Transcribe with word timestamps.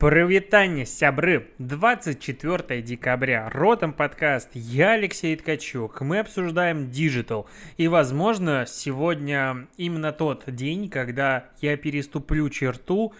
Привитание, 0.00 0.86
сябры! 0.86 1.50
24 1.58 2.80
декабря. 2.80 3.50
Ротом 3.50 3.92
подкаст. 3.92 4.48
Я 4.54 4.92
Алексей 4.92 5.36
Ткачук. 5.36 6.00
Мы 6.00 6.20
обсуждаем 6.20 6.88
Digital. 6.88 7.44
И, 7.76 7.86
возможно, 7.86 8.64
сегодня 8.66 9.68
именно 9.76 10.12
тот 10.12 10.44
день, 10.46 10.88
когда 10.88 11.50
я 11.60 11.76
переступлю 11.76 12.48
черту 12.48 13.12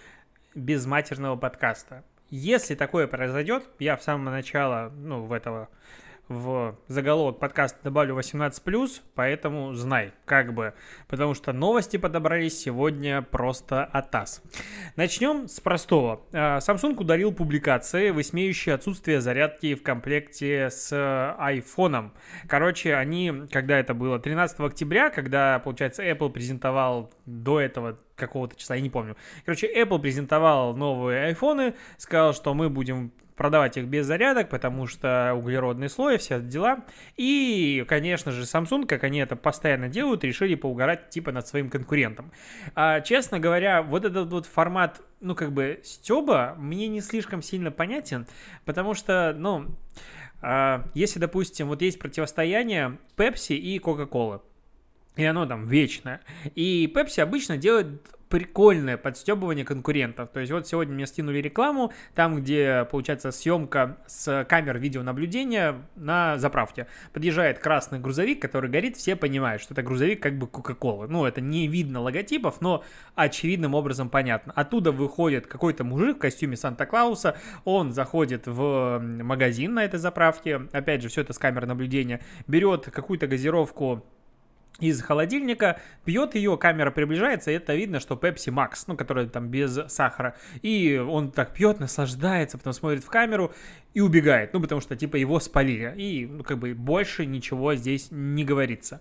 без 0.54 0.86
матерного 0.86 1.36
подкаста. 1.36 2.02
Если 2.30 2.74
такое 2.74 3.06
произойдет, 3.06 3.64
я 3.78 3.98
в 3.98 4.02
самого 4.02 4.30
начала, 4.30 4.90
ну, 4.96 5.24
в 5.24 5.34
этого 5.34 5.68
в 6.30 6.78
заголовок 6.86 7.40
подкаста 7.40 7.78
добавлю 7.82 8.16
18+, 8.16 9.00
поэтому 9.16 9.74
знай, 9.74 10.12
как 10.24 10.54
бы, 10.54 10.74
потому 11.08 11.34
что 11.34 11.52
новости 11.52 11.96
подобрались 11.96 12.56
сегодня 12.56 13.20
просто 13.20 13.84
от 13.84 14.14
АС. 14.14 14.40
Начнем 14.94 15.48
с 15.48 15.58
простого. 15.58 16.22
А, 16.32 16.58
Samsung 16.58 16.94
ударил 17.00 17.32
публикации, 17.32 18.10
высмеющие 18.10 18.76
отсутствие 18.76 19.20
зарядки 19.20 19.74
в 19.74 19.82
комплекте 19.82 20.70
с 20.70 20.92
iPhone. 20.92 22.12
Короче, 22.46 22.94
они, 22.94 23.48
когда 23.50 23.80
это 23.80 23.92
было, 23.92 24.20
13 24.20 24.60
октября, 24.60 25.10
когда, 25.10 25.58
получается, 25.58 26.04
Apple 26.04 26.30
презентовал 26.30 27.12
до 27.26 27.60
этого 27.60 27.98
какого-то 28.20 28.56
числа, 28.56 28.76
я 28.76 28.82
не 28.82 28.90
помню. 28.90 29.16
Короче, 29.44 29.66
Apple 29.74 29.98
презентовал 29.98 30.76
новые 30.76 31.26
айфоны, 31.26 31.74
сказал, 31.96 32.32
что 32.34 32.54
мы 32.54 32.68
будем 32.68 33.12
продавать 33.40 33.78
их 33.78 33.86
без 33.86 34.04
зарядок, 34.04 34.50
потому 34.50 34.86
что 34.86 35.32
углеродный 35.34 35.88
слой, 35.88 36.18
все 36.18 36.40
дела. 36.40 36.84
И, 37.16 37.86
конечно 37.88 38.32
же, 38.32 38.42
Samsung, 38.42 38.84
как 38.84 39.02
они 39.02 39.18
это 39.18 39.34
постоянно 39.34 39.88
делают, 39.88 40.24
решили 40.24 40.54
поугарать 40.56 41.08
типа 41.08 41.32
над 41.32 41.48
своим 41.48 41.70
конкурентом. 41.70 42.32
А, 42.74 43.00
честно 43.00 43.40
говоря, 43.40 43.80
вот 43.80 44.04
этот 44.04 44.30
вот 44.30 44.44
формат, 44.44 45.00
ну, 45.20 45.34
как 45.34 45.52
бы, 45.52 45.80
стеба 45.82 46.54
мне 46.58 46.86
не 46.88 47.00
слишком 47.00 47.40
сильно 47.40 47.70
понятен, 47.70 48.26
потому 48.66 48.92
что, 48.92 49.34
ну, 49.34 49.68
а, 50.42 50.84
если, 50.92 51.18
допустим, 51.18 51.68
вот 51.68 51.80
есть 51.80 51.98
противостояние 51.98 52.98
Pepsi 53.16 53.56
и 53.56 53.78
Coca-Cola, 53.78 54.42
и 55.16 55.24
оно 55.24 55.46
там 55.46 55.66
вечное. 55.66 56.20
И 56.54 56.90
Pepsi 56.94 57.20
обычно 57.20 57.56
делает 57.56 58.06
прикольное 58.30 58.96
подстебывание 58.96 59.64
конкурентов. 59.64 60.30
То 60.30 60.40
есть 60.40 60.52
вот 60.52 60.66
сегодня 60.66 60.94
мне 60.94 61.06
стянули 61.06 61.38
рекламу, 61.38 61.92
там, 62.14 62.36
где, 62.36 62.86
получается, 62.90 63.32
съемка 63.32 63.98
с 64.06 64.46
камер 64.48 64.78
видеонаблюдения 64.78 65.82
на 65.96 66.38
заправке. 66.38 66.86
Подъезжает 67.12 67.58
красный 67.58 67.98
грузовик, 67.98 68.40
который 68.40 68.70
горит, 68.70 68.96
все 68.96 69.16
понимают, 69.16 69.60
что 69.60 69.74
это 69.74 69.82
грузовик 69.82 70.22
как 70.22 70.38
бы 70.38 70.46
Кока-Колы. 70.46 71.08
Ну, 71.08 71.26
это 71.26 71.40
не 71.40 71.66
видно 71.66 72.00
логотипов, 72.00 72.60
но 72.60 72.84
очевидным 73.16 73.74
образом 73.74 74.08
понятно. 74.08 74.52
Оттуда 74.54 74.92
выходит 74.92 75.48
какой-то 75.48 75.82
мужик 75.82 76.18
в 76.18 76.20
костюме 76.20 76.56
Санта-Клауса, 76.56 77.36
он 77.64 77.92
заходит 77.92 78.46
в 78.46 79.00
магазин 79.00 79.74
на 79.74 79.84
этой 79.84 79.98
заправке, 79.98 80.68
опять 80.70 81.02
же, 81.02 81.08
все 81.08 81.22
это 81.22 81.32
с 81.32 81.38
камер 81.38 81.66
наблюдения, 81.66 82.20
берет 82.46 82.84
какую-то 82.84 83.26
газировку 83.26 84.04
из 84.78 85.02
холодильника, 85.02 85.80
пьет 86.04 86.34
ее, 86.34 86.56
камера 86.56 86.90
приближается, 86.90 87.50
и 87.50 87.54
это 87.54 87.74
видно, 87.74 88.00
что 88.00 88.14
Pepsi 88.14 88.52
Max, 88.52 88.84
ну, 88.86 88.96
которая 88.96 89.26
там 89.26 89.48
без 89.48 89.78
сахара. 89.88 90.36
И 90.62 90.96
он 90.96 91.30
так 91.30 91.52
пьет, 91.52 91.80
наслаждается, 91.80 92.56
потом 92.56 92.72
смотрит 92.72 93.04
в 93.04 93.08
камеру 93.08 93.52
и 93.92 94.00
убегает, 94.00 94.52
ну, 94.52 94.60
потому 94.60 94.80
что, 94.80 94.94
типа, 94.94 95.16
его 95.16 95.40
спалили. 95.40 95.92
И, 95.96 96.26
ну, 96.26 96.44
как 96.44 96.58
бы, 96.58 96.74
больше 96.74 97.26
ничего 97.26 97.74
здесь 97.74 98.08
не 98.10 98.44
говорится. 98.44 99.00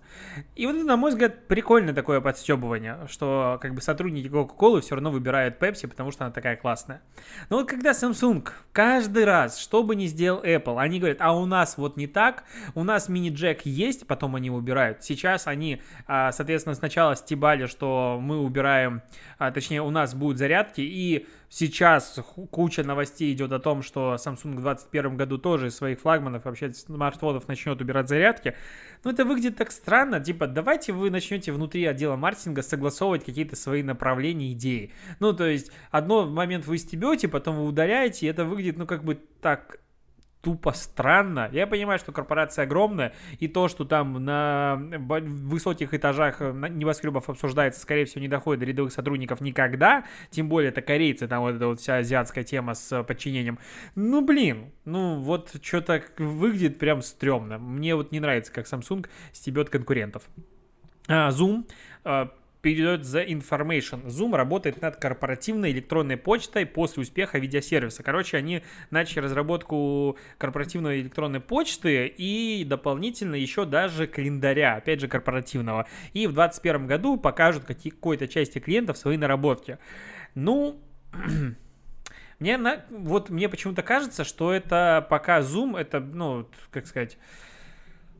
И 0.56 0.66
вот, 0.66 0.74
на 0.74 0.96
мой 0.96 1.10
взгляд, 1.12 1.46
прикольное 1.46 1.94
такое 1.94 2.20
подстебывание, 2.20 3.06
что, 3.08 3.58
как 3.62 3.74
бы, 3.74 3.82
сотрудники 3.82 4.26
Coca-Cola 4.26 4.80
все 4.80 4.96
равно 4.96 5.12
выбирают 5.12 5.62
Pepsi, 5.62 5.86
потому 5.86 6.10
что 6.10 6.24
она 6.24 6.32
такая 6.32 6.56
классная. 6.56 7.02
Но 7.50 7.58
вот 7.58 7.68
когда 7.68 7.92
Samsung 7.92 8.48
каждый 8.72 9.24
раз, 9.24 9.58
что 9.58 9.84
бы 9.84 9.94
ни 9.94 10.06
сделал 10.06 10.42
Apple, 10.42 10.80
они 10.80 10.98
говорят, 10.98 11.18
а 11.20 11.38
у 11.38 11.46
нас 11.46 11.78
вот 11.78 11.96
не 11.96 12.08
так, 12.08 12.44
у 12.74 12.82
нас 12.82 13.08
мини-джек 13.08 13.66
есть, 13.66 14.08
потом 14.08 14.34
они 14.34 14.50
убирают. 14.50 15.04
Сейчас 15.04 15.46
они, 15.46 15.82
а, 16.08 16.32
соответственно, 16.32 16.74
сначала 16.74 17.14
стебали, 17.14 17.66
что 17.66 18.18
мы 18.20 18.38
убираем, 18.38 19.02
а, 19.38 19.52
точнее, 19.52 19.82
у 19.82 19.90
нас 19.90 20.14
будут 20.14 20.38
зарядки, 20.38 20.80
и 20.80 21.28
Сейчас 21.52 22.20
куча 22.52 22.84
новостей 22.84 23.32
идет 23.32 23.50
о 23.50 23.58
том, 23.58 23.82
что 23.82 24.14
Samsung 24.14 24.54
в 24.54 24.60
2021 24.84 25.16
году 25.16 25.38
тоже 25.38 25.68
из 25.68 25.76
своих 25.76 26.00
флагманов, 26.00 26.44
вообще 26.44 26.72
смартфонов 26.72 27.48
начнет 27.48 27.80
убирать 27.80 28.08
зарядки. 28.08 28.56
Но 29.04 29.10
это 29.10 29.24
выглядит 29.24 29.56
так 29.56 29.70
странно. 29.70 30.20
Типа, 30.20 30.46
давайте 30.46 30.92
вы 30.92 31.10
начнете 31.10 31.52
внутри 31.52 31.84
отдела 31.84 32.16
маркетинга 32.16 32.62
согласовывать 32.62 33.24
какие-то 33.24 33.56
свои 33.56 33.82
направления, 33.82 34.52
идеи. 34.52 34.92
Ну, 35.18 35.32
то 35.32 35.46
есть, 35.46 35.70
одно 35.90 36.26
момент 36.26 36.66
вы 36.66 36.78
стебете, 36.78 37.28
потом 37.28 37.56
вы 37.56 37.64
удаляете, 37.64 38.26
и 38.26 38.28
это 38.28 38.44
выглядит, 38.44 38.76
ну, 38.76 38.86
как 38.86 39.04
бы 39.04 39.18
так 39.40 39.80
тупо 40.42 40.72
странно. 40.72 41.48
Я 41.52 41.66
понимаю, 41.66 41.98
что 41.98 42.12
корпорация 42.12 42.64
огромная, 42.64 43.14
и 43.38 43.48
то, 43.48 43.68
что 43.68 43.84
там 43.84 44.24
на 44.24 44.76
высоких 44.76 45.94
этажах 45.94 46.40
небоскребов 46.40 47.28
обсуждается, 47.28 47.80
скорее 47.80 48.04
всего, 48.04 48.20
не 48.22 48.28
доходит 48.28 48.60
до 48.60 48.66
рядовых 48.66 48.92
сотрудников 48.92 49.40
никогда, 49.40 50.04
тем 50.30 50.48
более 50.48 50.70
это 50.70 50.82
корейцы, 50.82 51.28
там 51.28 51.40
вот 51.42 51.56
эта 51.56 51.66
вот 51.66 51.80
вся 51.80 51.96
азиатская 51.96 52.44
тема 52.44 52.74
с 52.74 53.02
подчинением. 53.04 53.58
Ну, 53.94 54.24
блин, 54.24 54.72
ну 54.84 55.20
вот 55.20 55.54
что-то 55.62 56.02
выглядит 56.18 56.78
прям 56.78 57.02
стрёмно. 57.02 57.58
Мне 57.58 57.94
вот 57.94 58.12
не 58.12 58.20
нравится, 58.20 58.52
как 58.52 58.66
Samsung 58.66 59.06
стебет 59.32 59.70
конкурентов. 59.70 60.22
А, 61.08 61.30
Zoom 61.30 61.64
а, 62.04 62.30
передает 62.62 63.04
за 63.04 63.22
Information. 63.22 64.06
Zoom 64.06 64.36
работает 64.36 64.80
над 64.82 64.96
корпоративной 64.96 65.72
электронной 65.72 66.16
почтой 66.16 66.66
после 66.66 67.02
успеха 67.02 67.38
видеосервиса. 67.38 68.02
Короче, 68.02 68.36
они 68.36 68.62
начали 68.90 69.20
разработку 69.20 70.18
корпоративной 70.38 71.00
электронной 71.00 71.40
почты 71.40 72.06
и 72.06 72.64
дополнительно 72.64 73.34
еще 73.34 73.64
даже 73.64 74.06
календаря, 74.06 74.76
опять 74.76 75.00
же, 75.00 75.08
корпоративного. 75.08 75.86
И 76.12 76.26
в 76.26 76.32
2021 76.32 76.86
году 76.86 77.16
покажут 77.16 77.64
какой-то 77.64 78.28
части 78.28 78.58
клиентов 78.58 78.98
свои 78.98 79.16
наработки. 79.16 79.78
Ну, 80.34 80.80
мне, 82.38 82.56
на, 82.58 82.84
вот 82.90 83.30
мне 83.30 83.48
почему-то 83.48 83.82
кажется, 83.82 84.24
что 84.24 84.52
это 84.52 85.06
пока 85.08 85.40
Zoom, 85.40 85.78
это, 85.78 86.00
ну, 86.00 86.46
как 86.70 86.86
сказать 86.86 87.16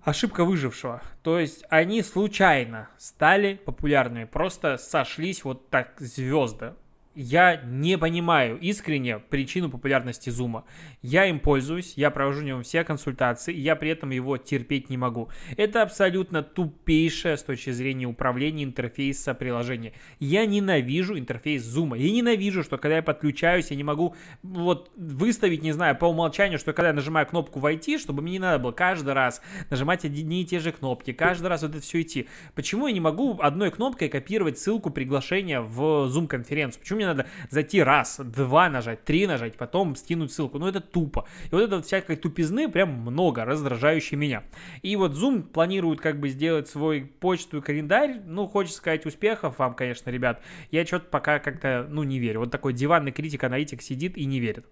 ошибка 0.03 0.45
выжившего. 0.45 1.03
То 1.23 1.39
есть 1.39 1.65
они 1.69 2.03
случайно 2.03 2.89
стали 2.99 3.55
популярными, 3.55 4.25
просто 4.25 4.77
сошлись 4.79 5.45
вот 5.45 5.71
так 5.71 5.95
звезды 5.99 6.75
я 7.15 7.57
не 7.65 7.99
понимаю 7.99 8.57
искренне 8.59 9.19
причину 9.19 9.69
популярности 9.69 10.31
Зума. 10.31 10.65
Я 11.03 11.27
им 11.27 11.41
пользуюсь, 11.41 11.95
я 11.97 12.11
провожу 12.11 12.41
в 12.41 12.45
нем 12.45 12.63
все 12.63 12.85
консультации, 12.85 13.53
и 13.53 13.61
я 13.61 13.75
при 13.75 13.91
этом 13.91 14.11
его 14.11 14.37
терпеть 14.37 14.91
не 14.91 14.97
могу. 14.97 15.29
Это 15.57 15.83
абсолютно 15.83 16.43
тупейшее 16.43 17.37
с 17.37 17.43
точки 17.43 17.71
зрения 17.71 18.07
управления 18.07 18.63
интерфейса 18.63 19.35
приложения. 19.35 19.93
Я 20.21 20.47
ненавижу 20.47 21.19
интерфейс 21.19 21.65
Зума. 21.65 21.97
Я 21.97 22.13
ненавижу, 22.13 22.63
что 22.63 22.79
когда 22.79 22.97
я 22.97 23.03
подключаюсь, 23.03 23.71
я 23.71 23.77
не 23.77 23.85
могу 23.85 24.15
вот 24.43 24.93
выставить, 24.97 25.63
не 25.63 25.73
знаю, 25.73 25.97
по 25.97 26.05
умолчанию, 26.05 26.59
что 26.59 26.73
когда 26.73 26.89
я 26.89 26.95
нажимаю 26.95 27.27
кнопку 27.27 27.59
«Войти», 27.59 27.99
чтобы 27.99 28.23
мне 28.23 28.33
не 28.33 28.39
надо 28.39 28.61
было 28.61 28.73
каждый 28.73 29.15
раз 29.15 29.43
нажимать 29.69 30.05
одни 30.05 30.43
и 30.43 30.47
те 30.47 30.61
же 30.61 30.71
кнопки, 30.71 31.13
каждый 31.13 31.49
раз 31.49 31.63
вот 31.63 31.73
это 31.73 31.81
все 31.81 32.03
идти. 32.03 32.29
Почему 32.55 32.87
я 32.87 32.93
не 32.93 33.01
могу 33.01 33.39
одной 33.41 33.73
кнопкой 33.73 34.09
копировать 34.09 34.59
ссылку 34.59 34.91
приглашения 34.91 35.61
в 35.61 36.09
Zoom-конференцию? 36.09 36.81
Почему 36.81 37.00
мне 37.01 37.07
надо 37.07 37.27
зайти 37.49 37.83
раз, 37.83 38.21
два 38.23 38.69
нажать, 38.69 39.05
три 39.05 39.27
нажать, 39.27 39.57
потом 39.57 39.97
скинуть 39.97 40.33
ссылку. 40.33 40.59
Ну, 40.59 40.69
это 40.69 40.81
тупо. 40.81 41.27
И 41.51 41.55
вот 41.55 41.63
это 41.63 41.83
всякой 41.83 42.17
тупизны 42.17 42.69
прям 42.69 42.91
много, 42.91 43.45
раздражающей 43.45 44.17
меня. 44.17 44.45
И 44.83 44.95
вот 44.97 45.13
Zoom 45.13 45.43
планирует 45.43 46.01
как 46.01 46.21
бы 46.21 46.29
сделать 46.29 46.69
свой 46.69 47.03
почту 47.03 47.59
и 47.59 47.61
календарь. 47.61 48.21
Ну, 48.25 48.47
хочется 48.47 48.79
сказать 48.79 49.07
успехов 49.07 49.59
вам, 49.59 49.75
конечно, 49.75 50.11
ребят. 50.11 50.43
Я 50.71 50.85
что-то 50.85 51.07
пока 51.07 51.39
как-то, 51.39 51.87
ну, 51.89 52.03
не 52.03 52.19
верю. 52.19 52.41
Вот 52.41 52.51
такой 52.51 52.75
диванный 52.75 53.13
критик-аналитик 53.13 53.83
сидит 53.83 54.17
и 54.17 54.27
не 54.27 54.41
верит. 54.41 54.67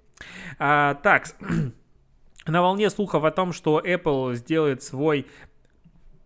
А, 0.58 0.94
так, 0.94 1.34
на 2.46 2.62
волне 2.62 2.90
слухов 2.90 3.24
о 3.24 3.30
том, 3.30 3.52
что 3.52 3.80
Apple 3.80 4.34
сделает 4.34 4.82
свой 4.82 5.26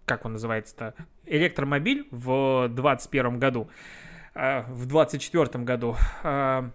как 0.05 0.25
он 0.25 0.33
называется-то, 0.33 0.95
электромобиль 1.27 2.07
в 2.11 2.69
2021 2.69 3.39
году. 3.39 3.71
Э, 4.35 4.63
в 4.69 4.87
2024 4.87 5.65
году. 5.65 5.97
Э, 6.23 6.71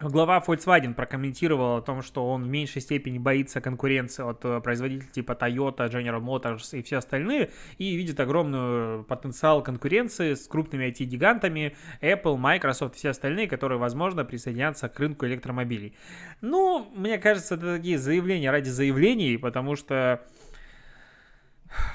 глава 0.00 0.42
Volkswagen 0.46 0.94
прокомментировал 0.94 1.78
о 1.78 1.82
том, 1.82 2.02
что 2.02 2.28
он 2.28 2.44
в 2.44 2.48
меньшей 2.48 2.80
степени 2.80 3.18
боится 3.18 3.60
конкуренции 3.60 4.22
от 4.22 4.44
э, 4.44 4.60
производителей 4.60 5.10
типа 5.10 5.32
Toyota, 5.32 5.90
General 5.90 6.20
Motors 6.20 6.78
и 6.78 6.82
все 6.82 6.98
остальные, 6.98 7.50
и 7.78 7.96
видит 7.96 8.20
огромный 8.20 9.02
потенциал 9.02 9.62
конкуренции 9.62 10.34
с 10.34 10.46
крупными 10.46 10.84
IT-гигантами 10.84 11.74
Apple, 12.00 12.36
Microsoft 12.36 12.94
и 12.94 12.98
все 12.98 13.10
остальные, 13.10 13.48
которые, 13.48 13.78
возможно, 13.78 14.24
присоединятся 14.24 14.88
к 14.88 15.00
рынку 15.00 15.26
электромобилей. 15.26 15.96
Ну, 16.42 16.86
мне 16.94 17.18
кажется, 17.18 17.56
это 17.56 17.76
такие 17.76 17.98
заявления 17.98 18.52
ради 18.52 18.68
заявлений, 18.68 19.36
потому 19.36 19.74
что 19.74 20.22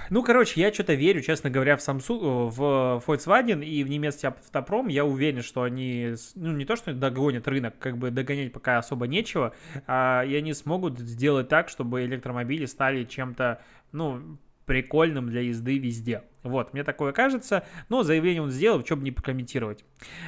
Ну, 0.10 0.24
короче, 0.24 0.62
я 0.62 0.74
что-то 0.74 0.94
верю, 0.94 1.22
честно 1.22 1.50
говоря, 1.50 1.76
в 1.78 1.80
Samsung, 1.80 2.50
в 2.50 3.04
Volkswagen 3.06 3.64
и 3.64 3.84
в 3.84 3.90
немецкий 3.90 4.28
автопром. 4.28 4.88
Я 4.88 5.06
уверен, 5.06 5.42
что 5.42 5.64
они, 5.64 6.16
ну, 6.36 6.54
не 6.54 6.66
то, 6.66 6.76
что 6.76 6.94
догонят 6.94 7.48
рынок, 7.48 7.76
как 7.80 7.98
бы 7.98 8.12
догонять 8.12 8.54
пока 8.54 8.78
особо 8.78 9.08
нечего, 9.08 9.54
а, 9.86 10.24
и 10.24 10.36
они 10.36 10.54
смогут 10.54 11.00
сделать 11.00 11.50
так, 11.50 11.70
чтобы 11.70 12.06
электромобили 12.06 12.66
стали 12.66 13.04
чем-то, 13.04 13.62
ну, 13.92 14.38
прикольным 14.66 15.30
для 15.30 15.42
езды 15.42 15.78
везде. 15.80 16.24
Вот, 16.44 16.74
мне 16.74 16.84
такое 16.84 17.14
кажется, 17.14 17.64
но 17.90 18.04
заявление 18.04 18.42
он 18.42 18.52
сделал, 18.52 18.86
что 18.86 18.96
бы 18.98 19.04
не 19.04 19.12
прокомментировать. 19.12 19.84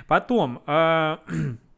Потом, 0.08 0.64
э, 0.66 1.18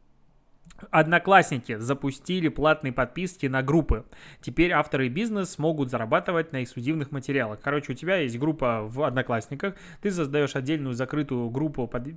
Одноклассники 0.90 1.78
запустили 1.78 2.48
платные 2.48 2.94
подписки 2.94 3.46
на 3.46 3.62
группы. 3.62 4.06
Теперь 4.42 4.72
авторы 4.72 5.08
и 5.08 5.10
бизнес 5.10 5.52
смогут 5.52 5.90
зарабатывать 5.90 6.52
на 6.52 6.64
эксклюзивных 6.64 7.12
материалах. 7.12 7.60
Короче, 7.62 7.92
у 7.92 7.96
тебя 7.96 8.18
есть 8.18 8.40
группа 8.40 8.82
в 8.84 9.04
Одноклассниках, 9.04 9.76
ты 10.02 10.12
создаешь 10.12 10.56
отдельную 10.56 10.94
закрытую 10.94 11.50
группу, 11.50 11.88
под, 11.88 12.08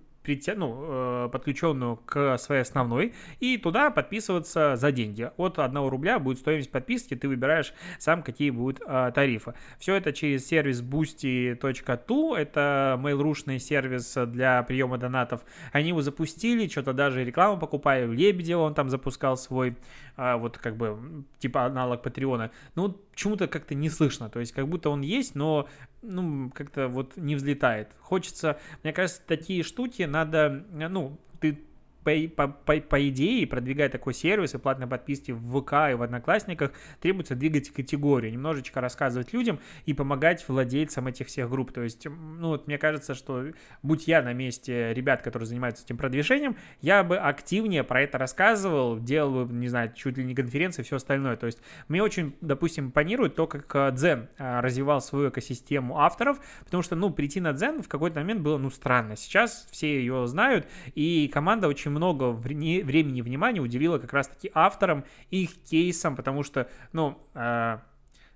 ну, 0.56 1.26
э, 1.26 1.28
подключенную 1.32 1.96
к 1.96 2.38
своей 2.38 2.62
основной, 2.62 3.14
и 3.40 3.58
туда 3.58 3.90
подписываться 3.90 4.76
за 4.76 4.92
деньги. 4.92 5.30
От 5.36 5.58
1 5.58 5.88
рубля 5.88 6.18
будет 6.18 6.38
стоимость 6.38 6.70
подписки, 6.70 7.14
ты 7.16 7.28
выбираешь 7.28 7.74
сам, 7.98 8.22
какие 8.22 8.50
будут 8.50 8.80
э, 8.86 9.12
тарифы. 9.14 9.54
Все 9.78 9.94
это 9.96 10.12
через 10.12 10.46
сервис 10.46 10.82
boosty.tu, 10.82 12.36
это 12.36 12.98
mail.ru 13.02 13.58
сервис 13.58 14.16
для 14.26 14.62
приема 14.62 14.96
донатов. 14.96 15.42
Они 15.72 15.88
его 15.88 16.02
запустили, 16.02 16.68
что-то 16.68 16.92
даже 16.92 17.24
рекламу 17.24 17.58
покупали 17.58 18.06
в 18.06 18.12
Лебеде, 18.12 18.54
видео 18.54 18.62
он 18.62 18.74
там 18.74 18.90
запускал 18.90 19.36
свой, 19.36 19.76
а, 20.16 20.36
вот 20.36 20.58
как 20.58 20.76
бы, 20.76 21.24
типа 21.38 21.64
аналог 21.64 22.02
Патреона. 22.02 22.50
Ну, 22.74 22.90
почему-то 23.12 23.48
как-то 23.48 23.74
не 23.74 23.90
слышно, 23.90 24.28
то 24.28 24.40
есть 24.40 24.52
как 24.52 24.68
будто 24.68 24.90
он 24.90 25.02
есть, 25.02 25.34
но, 25.34 25.68
ну, 26.04 26.50
как-то 26.50 26.88
вот 26.88 27.16
не 27.16 27.34
взлетает. 27.34 27.88
Хочется, 28.00 28.58
мне 28.82 28.92
кажется, 28.92 29.22
такие 29.26 29.62
штуки 29.62 30.02
надо, 30.02 30.64
ну, 30.70 31.18
ты 31.40 31.64
по, 32.04 32.48
по, 32.48 32.80
по 32.80 33.08
идее, 33.08 33.46
продвигая 33.46 33.88
такой 33.88 34.14
сервис 34.14 34.54
и 34.54 34.58
платные 34.58 34.86
подписки 34.86 35.32
в 35.32 35.60
ВК 35.60 35.72
и 35.90 35.94
в 35.94 36.02
Одноклассниках, 36.02 36.72
требуется 37.00 37.34
двигать 37.34 37.70
категорию, 37.70 38.32
немножечко 38.32 38.80
рассказывать 38.80 39.32
людям 39.32 39.58
и 39.86 39.94
помогать 39.94 40.44
владельцам 40.48 41.06
этих 41.06 41.28
всех 41.28 41.50
групп. 41.50 41.72
То 41.72 41.82
есть, 41.82 42.06
ну 42.06 42.48
вот 42.48 42.66
мне 42.66 42.78
кажется, 42.78 43.14
что 43.14 43.46
будь 43.82 44.06
я 44.06 44.22
на 44.22 44.32
месте 44.32 44.92
ребят, 44.92 45.22
которые 45.22 45.46
занимаются 45.46 45.84
этим 45.84 45.96
продвижением, 45.96 46.56
я 46.80 47.02
бы 47.02 47.16
активнее 47.16 47.84
про 47.84 48.02
это 48.02 48.18
рассказывал, 48.18 48.98
делал 48.98 49.46
бы, 49.46 49.54
не 49.54 49.68
знаю, 49.68 49.92
чуть 49.94 50.18
ли 50.18 50.24
не 50.24 50.34
конференции 50.34 50.82
и 50.82 50.84
все 50.84 50.96
остальное. 50.96 51.36
То 51.36 51.46
есть 51.46 51.60
мне 51.88 52.02
очень, 52.02 52.36
допустим, 52.40 52.86
импонирует 52.86 53.34
то, 53.34 53.46
как 53.46 53.74
э, 53.74 53.92
Дзен 53.92 54.28
э, 54.38 54.60
развивал 54.60 55.00
свою 55.00 55.30
экосистему 55.30 56.00
авторов, 56.00 56.38
потому 56.64 56.82
что, 56.82 56.96
ну, 56.96 57.10
прийти 57.10 57.40
на 57.40 57.52
Дзен 57.52 57.82
в 57.82 57.88
какой-то 57.88 58.20
момент 58.20 58.42
было, 58.42 58.58
ну, 58.58 58.70
странно. 58.70 59.16
Сейчас 59.16 59.66
все 59.70 59.98
ее 59.98 60.26
знают, 60.26 60.66
и 60.94 61.28
команда 61.32 61.68
очень 61.68 61.90
много 61.94 62.30
времени 62.32 63.18
и 63.18 63.22
внимания 63.22 63.60
уделила 63.60 63.98
как 63.98 64.12
раз-таки 64.12 64.50
авторам 64.54 65.04
и 65.30 65.44
их 65.44 65.54
кейсам, 65.62 66.16
потому 66.16 66.42
что, 66.42 66.68
ну, 66.92 67.18
э, 67.34 67.78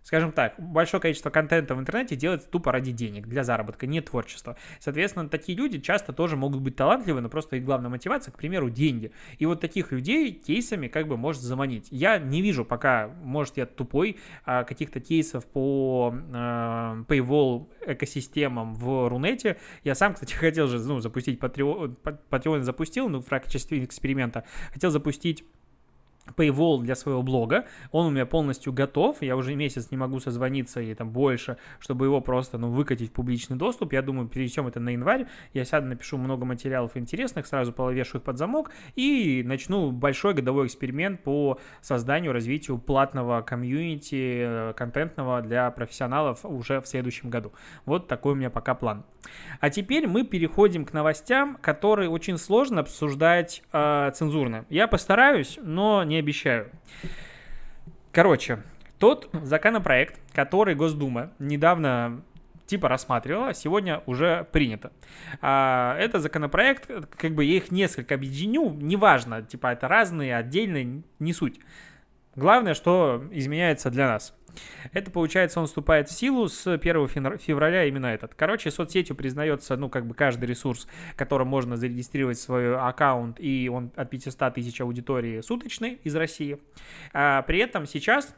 скажем 0.09 0.33
так, 0.33 0.55
большое 0.57 1.03
количество 1.03 1.29
контента 1.29 1.75
в 1.75 1.81
интернете 1.81 2.17
делается 2.17 2.49
тупо 2.49 2.73
ради 2.73 2.93
денег, 2.93 3.27
для 3.27 3.45
заработка, 3.45 3.87
не 3.87 4.01
творчества. 4.01 4.57
Соответственно, 4.81 5.29
такие 5.29 5.57
люди 5.57 5.79
часто 5.81 6.15
тоже 6.15 6.35
могут 6.35 6.63
быть 6.63 6.77
талантливы, 6.77 7.21
но 7.21 7.29
просто 7.29 7.57
их 7.57 7.65
главная 7.67 7.91
мотивация, 7.91 8.33
к 8.33 8.39
примеру, 8.39 8.71
деньги. 8.71 9.13
И 9.37 9.45
вот 9.45 9.61
таких 9.61 9.93
людей 9.93 10.33
кейсами 10.33 10.89
как 10.89 11.09
бы 11.09 11.19
может 11.19 11.43
заманить. 11.43 11.89
Я 11.91 12.17
не 12.19 12.41
вижу 12.41 12.65
пока, 12.65 13.09
может, 13.23 13.59
я 13.59 13.67
тупой, 13.67 14.17
а, 14.47 14.65
каких-то 14.65 14.99
кейсов 14.99 15.45
по 15.45 16.15
э, 16.15 17.05
paywall 17.07 17.69
экосистемам 17.85 18.73
в 18.77 19.11
Рунете. 19.11 19.59
Я 19.85 19.95
сам, 19.95 20.15
кстати, 20.15 20.33
хотел 20.35 20.69
же 20.69 20.79
ну, 20.79 21.01
запустить 21.01 21.39
Patreon, 21.39 21.97
Patreon 22.31 22.63
запустил, 22.63 23.11
ну, 23.11 23.21
в 23.21 23.29
качестве 23.29 23.85
эксперимента. 23.85 24.45
Хотел 24.73 24.91
запустить 24.91 25.45
Paywall 26.37 26.83
для 26.83 26.95
своего 26.95 27.23
блога. 27.23 27.67
Он 27.91 28.07
у 28.07 28.11
меня 28.11 28.27
полностью 28.27 28.73
готов. 28.73 29.23
Я 29.23 29.37
уже 29.37 29.55
месяц 29.55 29.91
не 29.91 29.97
могу 29.97 30.21
созвониться 30.21 30.81
и 30.81 30.95
там 30.95 31.11
больше, 31.11 31.57
чтобы 31.79 32.07
его 32.07 32.21
просто 32.21 32.59
ну, 32.59 32.71
выкатить 32.71 33.11
в 33.11 33.13
публичный 33.13 33.57
доступ. 33.57 33.93
Я 33.93 34.03
думаю, 34.03 34.29
перенесем 34.29 34.67
это 34.67 34.81
на 34.81 34.91
январь. 34.91 35.27
Я 35.53 35.65
сяду, 35.65 35.87
напишу 35.87 36.19
много 36.19 36.45
материалов 36.45 36.97
интересных, 36.97 37.47
сразу 37.47 37.73
повешу 37.73 38.19
их 38.19 38.25
под 38.25 38.39
замок 38.39 38.71
и 38.97 39.43
начну 39.45 39.91
большой 39.91 40.35
годовой 40.35 40.67
эксперимент 40.67 41.23
по 41.23 41.59
созданию, 41.81 42.33
развитию 42.33 42.79
платного 42.79 43.43
комьюнити 43.43 44.71
э, 44.71 44.73
контентного 44.77 45.41
для 45.43 45.71
профессионалов 45.71 46.45
уже 46.45 46.81
в 46.81 46.87
следующем 46.87 47.31
году. 47.31 47.53
Вот 47.85 48.09
такой 48.09 48.33
у 48.33 48.37
меня 48.37 48.51
пока 48.51 48.75
план. 48.75 49.05
А 49.61 49.71
теперь 49.71 50.07
мы 50.07 50.25
переходим 50.25 50.85
к 50.85 50.93
новостям, 50.93 51.57
которые 51.61 52.09
очень 52.11 52.39
сложно 52.39 52.81
обсуждать 52.81 53.63
э, 53.73 54.11
цензурно. 54.15 54.65
Я 54.69 54.89
постараюсь, 54.89 55.59
но 55.63 56.05
не 56.05 56.18
обещаю. 56.19 56.71
Короче, 58.13 58.63
тот 58.99 59.31
законопроект, 59.33 60.21
который 60.33 60.75
Госдума 60.75 61.33
недавно 61.39 62.23
типа 62.67 62.89
рассматривала, 62.89 63.55
сегодня 63.55 64.03
уже 64.07 64.47
принято. 64.53 64.93
А, 65.41 65.97
это 65.99 66.21
законопроект, 66.21 66.91
как 67.17 67.33
бы 67.33 67.45
я 67.45 67.57
их 67.57 67.71
несколько 67.71 68.15
объединю, 68.15 68.71
неважно, 68.71 69.43
типа 69.43 69.69
это 69.69 69.89
разные, 69.89 70.37
отдельные, 70.37 71.03
не 71.19 71.33
суть. 71.33 71.59
Главное, 72.39 72.75
что 72.75 73.25
изменяется 73.33 73.91
для 73.91 74.07
нас. 74.07 74.33
Это, 74.93 75.11
получается, 75.11 75.59
он 75.59 75.67
вступает 75.67 76.09
в 76.09 76.13
силу 76.13 76.47
с 76.49 76.69
1 76.69 77.09
февраля 77.09 77.85
именно 77.87 78.07
этот. 78.07 78.37
Короче, 78.37 78.71
соцсетью 78.71 79.17
признается, 79.17 79.77
ну, 79.77 79.89
как 79.89 80.07
бы 80.07 80.15
каждый 80.15 80.45
ресурс, 80.45 80.87
которым 81.17 81.49
можно 81.49 81.77
зарегистрировать 81.77 82.39
свой 82.39 82.79
аккаунт, 82.79 83.41
и 83.41 83.69
он 83.69 83.91
от 83.97 84.11
500 84.11 84.55
тысяч 84.55 84.81
аудитории 84.81 85.41
суточный 85.41 85.99
из 86.05 86.15
России. 86.15 86.61
А 87.13 87.43
при 87.43 87.59
этом 87.59 87.87
сейчас 87.87 88.33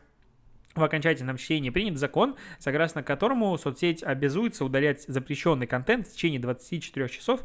в 0.74 0.82
окончательном 0.82 1.36
чтении 1.36 1.68
принят 1.68 1.98
закон, 1.98 2.36
согласно 2.58 3.02
которому 3.02 3.58
соцсеть 3.58 4.02
обязуется 4.02 4.64
удалять 4.64 5.02
запрещенный 5.08 5.66
контент 5.66 6.08
в 6.08 6.12
течение 6.14 6.40
24 6.40 7.06
часов 7.10 7.42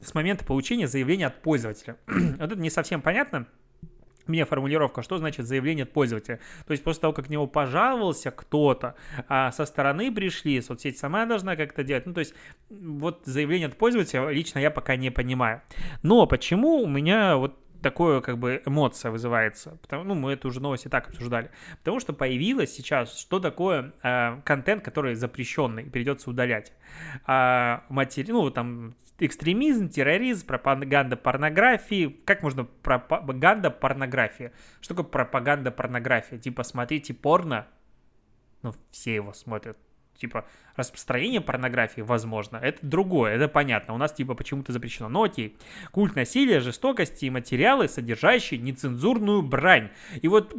с 0.00 0.12
момента 0.12 0.44
получения 0.44 0.88
заявления 0.88 1.28
от 1.28 1.40
пользователя. 1.40 1.98
вот 2.08 2.50
это 2.50 2.56
не 2.56 2.70
совсем 2.70 3.00
понятно, 3.00 3.46
мне 4.28 4.44
формулировка, 4.44 5.02
что 5.02 5.18
значит 5.18 5.46
заявление 5.46 5.84
от 5.84 5.92
пользователя. 5.92 6.40
То 6.66 6.72
есть 6.72 6.82
после 6.82 7.02
того, 7.02 7.12
как 7.12 7.26
к 7.26 7.28
нему 7.28 7.46
пожаловался 7.46 8.30
кто-то, 8.30 8.94
а 9.28 9.52
со 9.52 9.66
стороны 9.66 10.12
пришли, 10.12 10.60
соцсеть 10.60 10.98
сама 10.98 11.26
должна 11.26 11.56
как-то 11.56 11.82
делать. 11.82 12.06
Ну, 12.06 12.14
то 12.14 12.20
есть 12.20 12.34
вот 12.70 13.22
заявление 13.24 13.68
от 13.68 13.76
пользователя 13.76 14.28
лично 14.30 14.58
я 14.58 14.70
пока 14.70 14.96
не 14.96 15.10
понимаю. 15.10 15.62
Но 16.02 16.26
почему 16.26 16.82
у 16.82 16.86
меня 16.86 17.36
вот 17.36 17.56
такое 17.82 18.20
как 18.20 18.38
бы 18.38 18.62
эмоция 18.66 19.10
вызывается. 19.10 19.78
Потому, 19.82 20.04
ну, 20.04 20.14
мы 20.14 20.32
эту 20.32 20.48
уже 20.48 20.60
новость 20.60 20.86
и 20.86 20.88
так 20.88 21.08
обсуждали. 21.08 21.50
Потому 21.78 22.00
что 22.00 22.12
появилось 22.12 22.72
сейчас, 22.72 23.16
что 23.18 23.40
такое 23.40 23.92
э, 24.02 24.40
контент, 24.44 24.84
который 24.84 25.14
запрещенный, 25.14 25.84
придется 25.84 26.30
удалять. 26.30 26.72
А, 27.26 27.84
матери, 27.88 28.30
ну, 28.30 28.50
там, 28.50 28.94
экстремизм, 29.18 29.88
терроризм, 29.88 30.46
пропаганда 30.46 31.16
порнографии. 31.16 32.18
Как 32.24 32.42
можно 32.42 32.64
пропаганда 32.64 33.70
порнографии? 33.70 34.52
Что 34.80 34.94
такое 34.94 35.10
пропаганда 35.10 35.70
порнографии? 35.70 36.36
Типа, 36.36 36.62
смотрите 36.62 37.14
порно, 37.14 37.66
ну, 38.62 38.72
все 38.90 39.14
его 39.14 39.32
смотрят 39.32 39.78
типа, 40.16 40.46
распространение 40.76 41.40
порнографии, 41.40 42.00
возможно, 42.00 42.56
это 42.56 42.78
другое, 42.86 43.32
это 43.32 43.48
понятно, 43.48 43.94
у 43.94 43.98
нас, 43.98 44.12
типа, 44.12 44.34
почему-то 44.34 44.72
запрещено. 44.72 45.08
Но 45.08 45.24
окей, 45.24 45.56
культ 45.92 46.16
насилия, 46.16 46.60
жестокости 46.60 47.26
и 47.26 47.30
материалы, 47.30 47.88
содержащие 47.88 48.60
нецензурную 48.60 49.42
брань. 49.42 49.90
И 50.22 50.28
вот 50.28 50.54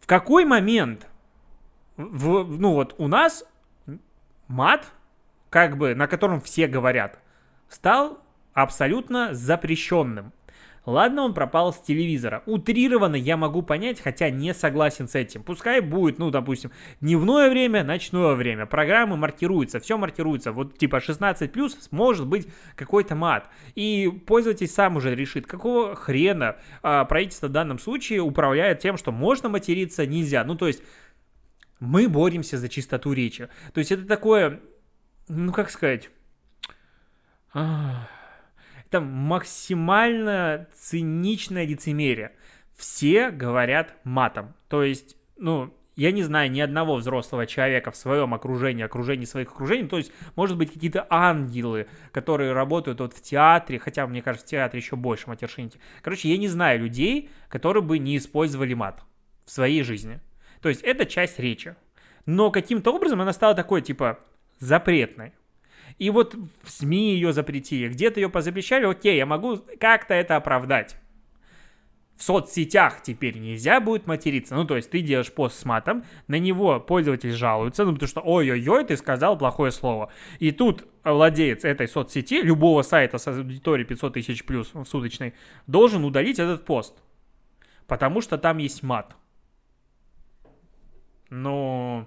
в 0.00 0.06
какой 0.06 0.44
момент, 0.44 1.06
в, 1.96 2.44
ну 2.44 2.74
вот 2.74 2.94
у 2.98 3.08
нас 3.08 3.44
мат, 4.48 4.92
как 5.48 5.78
бы, 5.78 5.94
на 5.94 6.06
котором 6.06 6.40
все 6.40 6.66
говорят, 6.66 7.18
стал 7.68 8.18
абсолютно 8.52 9.34
запрещенным. 9.34 10.32
Ладно, 10.86 11.22
он 11.22 11.32
пропал 11.32 11.72
с 11.72 11.78
телевизора. 11.80 12.42
Утрированно 12.44 13.16
я 13.16 13.38
могу 13.38 13.62
понять, 13.62 14.00
хотя 14.00 14.28
не 14.28 14.52
согласен 14.52 15.08
с 15.08 15.14
этим. 15.14 15.42
Пускай 15.42 15.80
будет, 15.80 16.18
ну, 16.18 16.30
допустим, 16.30 16.72
дневное 17.00 17.48
время, 17.48 17.82
ночное 17.82 18.34
время. 18.34 18.66
Программы 18.66 19.16
маркируются, 19.16 19.80
все 19.80 19.96
маркируется. 19.96 20.52
Вот 20.52 20.76
типа 20.76 21.00
16 21.00 21.50
плюс 21.50 21.88
может 21.90 22.26
быть 22.26 22.46
какой-то 22.76 23.14
мат. 23.14 23.48
И 23.74 24.12
пользователь 24.26 24.68
сам 24.68 24.96
уже 24.96 25.14
решит, 25.14 25.46
какого 25.46 25.94
хрена 25.94 26.56
а, 26.82 27.06
правительство 27.06 27.46
в 27.46 27.52
данном 27.52 27.78
случае 27.78 28.20
управляет 28.20 28.80
тем, 28.80 28.98
что 28.98 29.10
можно 29.10 29.48
материться, 29.48 30.06
нельзя. 30.06 30.44
Ну, 30.44 30.54
то 30.54 30.66
есть 30.66 30.82
мы 31.80 32.08
боремся 32.08 32.58
за 32.58 32.68
чистоту 32.68 33.12
речи. 33.14 33.48
То 33.72 33.78
есть 33.78 33.90
это 33.90 34.06
такое, 34.06 34.60
ну, 35.28 35.52
как 35.52 35.70
сказать... 35.70 36.10
Это 38.94 39.00
максимально 39.00 40.68
циничное 40.72 41.66
лицемерие. 41.66 42.30
Все 42.76 43.32
говорят 43.32 43.96
матом. 44.04 44.54
То 44.68 44.84
есть, 44.84 45.16
ну, 45.36 45.74
я 45.96 46.12
не 46.12 46.22
знаю 46.22 46.48
ни 46.52 46.60
одного 46.60 46.94
взрослого 46.94 47.44
человека 47.44 47.90
в 47.90 47.96
своем 47.96 48.34
окружении, 48.34 48.84
окружении 48.84 49.24
своих 49.24 49.48
окружений, 49.50 49.88
то 49.88 49.96
есть, 49.96 50.12
может 50.36 50.56
быть, 50.56 50.72
какие-то 50.72 51.08
ангелы, 51.10 51.88
которые 52.12 52.52
работают 52.52 53.00
вот 53.00 53.14
в 53.14 53.20
театре, 53.20 53.80
хотя, 53.80 54.06
мне 54.06 54.22
кажется, 54.22 54.46
в 54.46 54.50
театре 54.50 54.80
еще 54.80 54.94
больше 54.94 55.28
матершинки. 55.28 55.80
Короче, 56.00 56.28
я 56.28 56.38
не 56.38 56.46
знаю 56.46 56.78
людей, 56.78 57.30
которые 57.48 57.82
бы 57.82 57.98
не 57.98 58.16
использовали 58.16 58.74
мат 58.74 59.02
в 59.44 59.50
своей 59.50 59.82
жизни. 59.82 60.20
То 60.62 60.68
есть, 60.68 60.82
это 60.82 61.04
часть 61.04 61.40
речи. 61.40 61.74
Но 62.26 62.52
каким-то 62.52 62.94
образом 62.94 63.20
она 63.20 63.32
стала 63.32 63.56
такой, 63.56 63.82
типа, 63.82 64.20
запретной. 64.60 65.32
И 65.98 66.10
вот 66.10 66.34
в 66.34 66.70
СМИ 66.70 67.14
ее 67.14 67.32
запретили, 67.32 67.88
где-то 67.88 68.20
ее 68.20 68.28
позапрещали, 68.28 68.86
окей, 68.86 69.16
я 69.16 69.26
могу 69.26 69.58
как-то 69.78 70.14
это 70.14 70.36
оправдать 70.36 70.96
в 72.16 72.22
соцсетях 72.22 73.02
теперь 73.02 73.38
нельзя 73.38 73.80
будет 73.80 74.06
материться. 74.06 74.54
Ну, 74.54 74.64
то 74.64 74.76
есть 74.76 74.90
ты 74.90 75.00
делаешь 75.00 75.32
пост 75.32 75.58
с 75.58 75.64
матом, 75.64 76.04
на 76.28 76.38
него 76.38 76.80
пользователь 76.80 77.32
жалуется, 77.32 77.84
ну, 77.84 77.92
потому 77.92 78.08
что 78.08 78.20
ой-ой-ой, 78.20 78.84
ты 78.84 78.96
сказал 78.96 79.36
плохое 79.36 79.72
слово. 79.72 80.12
И 80.38 80.52
тут 80.52 80.86
владелец 81.02 81.64
этой 81.64 81.88
соцсети, 81.88 82.40
любого 82.40 82.82
сайта 82.82 83.18
с 83.18 83.26
аудиторией 83.26 83.86
500 83.86 84.14
тысяч 84.14 84.44
плюс 84.44 84.72
в 84.72 84.84
суточной, 84.84 85.34
должен 85.66 86.04
удалить 86.04 86.38
этот 86.38 86.64
пост. 86.64 87.02
Потому 87.86 88.20
что 88.20 88.38
там 88.38 88.58
есть 88.58 88.82
мат. 88.82 89.16
Ну... 91.30 92.06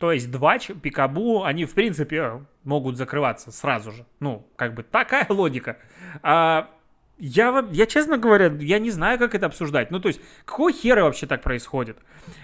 То 0.00 0.12
есть 0.12 0.30
два 0.30 0.58
пикабу, 0.58 1.44
они, 1.44 1.66
в 1.66 1.74
принципе, 1.74 2.46
могут 2.64 2.96
закрываться 2.96 3.52
сразу 3.52 3.92
же. 3.92 4.06
Ну, 4.18 4.48
как 4.56 4.72
бы 4.74 4.82
такая 4.82 5.26
логика. 5.28 5.76
А 6.22 6.70
я, 7.20 7.64
я, 7.70 7.86
честно 7.86 8.16
говоря, 8.16 8.50
я 8.60 8.78
не 8.78 8.90
знаю, 8.90 9.18
как 9.18 9.34
это 9.34 9.46
обсуждать. 9.46 9.90
Ну, 9.90 10.00
то 10.00 10.08
есть, 10.08 10.20
какого 10.46 10.72
хера 10.72 11.04
вообще 11.04 11.26
так 11.26 11.42
происходит? 11.42 11.98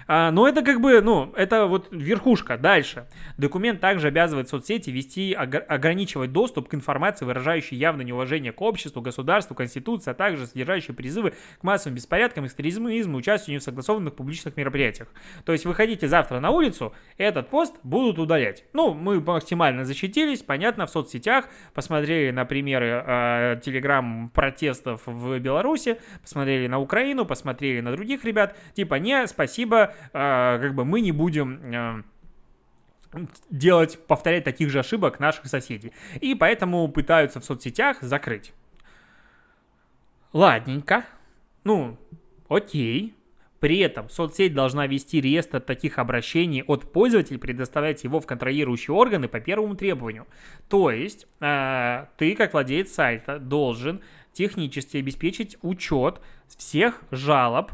А, 0.07 0.31
но 0.31 0.47
это 0.47 0.61
как 0.61 0.79
бы, 0.81 1.01
ну, 1.01 1.33
это 1.35 1.65
вот 1.65 1.87
верхушка. 1.91 2.57
Дальше. 2.57 3.07
Документ 3.37 3.81
также 3.81 4.07
обязывает 4.07 4.49
соцсети 4.49 4.91
вести, 4.91 5.33
ограничивать 5.33 6.31
доступ 6.31 6.69
к 6.69 6.75
информации, 6.75 7.25
выражающей 7.25 7.75
явное 7.75 8.05
неуважение 8.05 8.51
к 8.51 8.61
обществу, 8.61 9.01
государству, 9.01 9.55
конституции, 9.55 10.11
а 10.11 10.13
также 10.13 10.45
содержащей 10.45 10.93
призывы 10.93 11.33
к 11.59 11.63
массовым 11.63 11.95
беспорядкам, 11.95 12.45
экстремизму, 12.45 13.17
участию 13.17 13.59
в 13.59 13.63
согласованных 13.63 14.15
публичных 14.15 14.57
мероприятиях. 14.57 15.07
То 15.43 15.53
есть, 15.53 15.65
выходите 15.65 16.07
завтра 16.07 16.39
на 16.39 16.51
улицу, 16.51 16.93
этот 17.17 17.49
пост 17.49 17.75
будут 17.81 18.19
удалять. 18.19 18.65
Ну, 18.73 18.93
мы 18.93 19.19
максимально 19.19 19.85
защитились, 19.85 20.43
понятно, 20.43 20.85
в 20.85 20.91
соцсетях, 20.91 21.45
посмотрели 21.73 22.29
на 22.29 22.45
примеры 22.45 23.03
э, 23.05 23.59
телеграм 23.63 24.29
протеста 24.29 24.66
протестов 24.67 25.01
в 25.05 25.39
Беларуси, 25.39 25.97
посмотрели 26.21 26.67
на 26.67 26.79
Украину, 26.79 27.25
посмотрели 27.25 27.81
на 27.81 27.91
других 27.91 28.25
ребят, 28.25 28.55
типа, 28.73 28.95
не, 28.95 29.27
спасибо, 29.27 29.93
э, 30.13 30.59
как 30.61 30.75
бы 30.75 30.85
мы 30.85 31.01
не 31.01 31.11
будем... 31.11 31.61
Э, 31.73 32.03
делать, 33.49 33.97
повторять 34.05 34.43
таких 34.43 34.69
же 34.69 34.79
ошибок 34.79 35.19
наших 35.21 35.47
соседей. 35.47 35.93
И 36.19 36.35
поэтому 36.35 36.87
пытаются 36.89 37.39
в 37.39 37.45
соцсетях 37.45 38.01
закрыть. 38.01 38.53
Ладненько. 40.33 41.05
Ну, 41.63 41.97
окей. 42.49 43.15
При 43.59 43.79
этом 43.79 44.09
соцсеть 44.09 44.53
должна 44.53 44.85
вести 44.87 45.19
реестр 45.19 45.61
таких 45.61 45.97
обращений 45.97 46.63
от 46.63 46.91
пользователей, 46.91 47.39
предоставлять 47.39 48.03
его 48.03 48.19
в 48.19 48.27
контролирующие 48.27 48.93
органы 48.93 49.27
по 49.27 49.39
первому 49.39 49.75
требованию. 49.75 50.27
То 50.69 50.91
есть 50.91 51.27
э, 51.39 52.05
ты, 52.17 52.35
как 52.35 52.53
владелец 52.53 52.91
сайта, 52.91 53.39
должен 53.39 54.01
технически 54.37 54.97
обеспечить 54.97 55.57
учет 55.63 56.21
всех 56.57 57.01
жалоб 57.09 57.71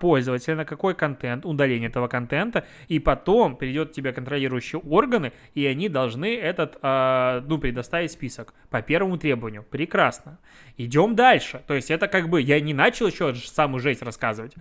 пользователя 0.00 0.56
на 0.56 0.64
какой 0.64 0.94
контент, 0.96 1.46
удаление 1.46 1.88
этого 1.88 2.08
контента, 2.08 2.66
и 2.88 2.98
потом 2.98 3.54
придет 3.54 3.92
тебе 3.92 4.12
контролирующие 4.12 4.80
органы, 4.80 5.32
и 5.54 5.64
они 5.66 5.88
должны 5.88 6.34
этот, 6.36 6.78
э, 6.82 7.42
ну, 7.46 7.58
предоставить 7.58 8.10
список 8.10 8.54
по 8.70 8.82
первому 8.82 9.18
требованию. 9.18 9.62
Прекрасно. 9.62 10.38
Идем 10.78 11.14
дальше. 11.14 11.62
То 11.68 11.74
есть 11.74 11.92
это 11.92 12.08
как 12.08 12.28
бы, 12.28 12.40
я 12.40 12.60
не 12.60 12.74
начал 12.74 13.06
еще 13.06 13.34
самую 13.34 13.80
жесть 13.80 14.02
рассказывать. 14.02 14.54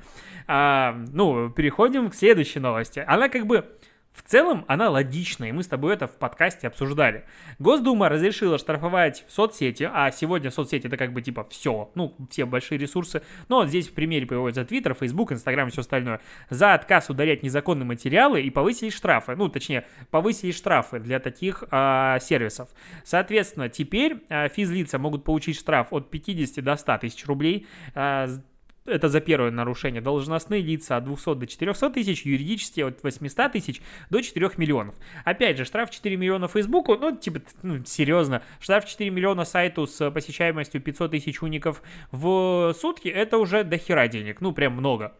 А, 0.46 0.96
ну, 1.12 1.50
переходим 1.50 2.12
к 2.12 2.14
следующей 2.14 2.60
новости. 2.60 3.04
Она 3.08 3.28
как 3.30 3.48
бы 3.48 3.66
в 4.18 4.28
целом 4.28 4.66
она 4.68 4.90
логичная, 4.90 5.50
и 5.50 5.52
мы 5.52 5.62
с 5.62 5.68
тобой 5.68 5.94
это 5.94 6.08
в 6.08 6.18
подкасте 6.18 6.68
обсуждали. 6.68 7.24
Госдума 7.60 8.10
разрешила 8.10 8.58
штрафовать 8.58 9.24
соцсети, 9.28 9.88
а 9.92 10.10
сегодня 10.12 10.50
соцсети 10.50 10.88
это 10.88 10.98
как 10.98 11.14
бы 11.14 11.22
типа 11.22 11.48
все, 11.52 11.92
ну, 11.94 12.16
все 12.32 12.46
большие 12.46 12.80
ресурсы, 12.80 13.22
но 13.48 13.58
вот 13.58 13.70
здесь 13.70 13.88
в 13.88 13.94
примере 13.94 14.26
приводится 14.26 14.64
Twitter, 14.64 14.98
Facebook, 15.00 15.32
Instagram 15.32 15.68
и 15.68 15.72
все 15.72 15.82
остальное, 15.82 16.20
за 16.50 16.74
отказ 16.74 17.12
удалять 17.12 17.44
незаконные 17.44 17.86
материалы 17.86 18.42
и 18.42 18.50
повысили 18.50 18.90
штрафы, 18.90 19.36
ну, 19.36 19.50
точнее, 19.50 19.86
повысили 20.10 20.52
штрафы 20.52 21.00
для 21.00 21.20
таких 21.20 21.64
а, 21.70 22.18
сервисов. 22.20 22.70
Соответственно, 23.04 23.70
теперь 23.70 24.24
а, 24.30 24.50
физлица 24.50 24.98
могут 24.98 25.24
получить 25.24 25.60
штраф 25.60 25.94
от 25.94 26.10
50 26.10 26.64
до 26.64 26.76
100 26.76 26.98
тысяч 26.98 27.26
рублей, 27.28 27.68
а, 27.94 28.28
это 28.88 29.10
за 29.10 29.20
первое 29.20 29.52
нарушение, 29.52 30.02
должностные 30.02 30.62
лица 30.62 30.98
от 30.98 31.04
200 31.04 31.36
до 31.36 31.48
400 31.48 31.90
тысяч, 31.92 32.26
юридические 32.26 32.88
от 32.88 33.04
800 33.04 33.52
тысяч 33.52 33.82
до 34.10 34.22
4 34.22 34.52
миллионов. 34.58 34.96
Опять 35.26 35.58
же, 35.58 35.66
штраф 35.66 35.90
4 35.92 36.16
миллиона 36.16 36.48
Фейсбуку, 36.48 36.96
ну, 36.96 37.16
типа, 37.16 37.42
ну, 37.62 37.84
серьезно, 37.86 38.42
штраф 38.60 38.86
4 38.86 39.10
миллиона 39.10 39.46
сайту 39.46 39.86
с 39.86 40.10
посещаемостью 40.12 40.82
500 40.82 41.12
тысяч 41.12 41.42
уников 41.42 41.82
в 42.12 42.74
сутки, 42.74 43.08
это 43.10 43.38
уже 43.38 43.64
дохера 43.64 44.08
денег, 44.08 44.42
ну, 44.42 44.54
прям 44.54 44.74
много. 44.74 45.14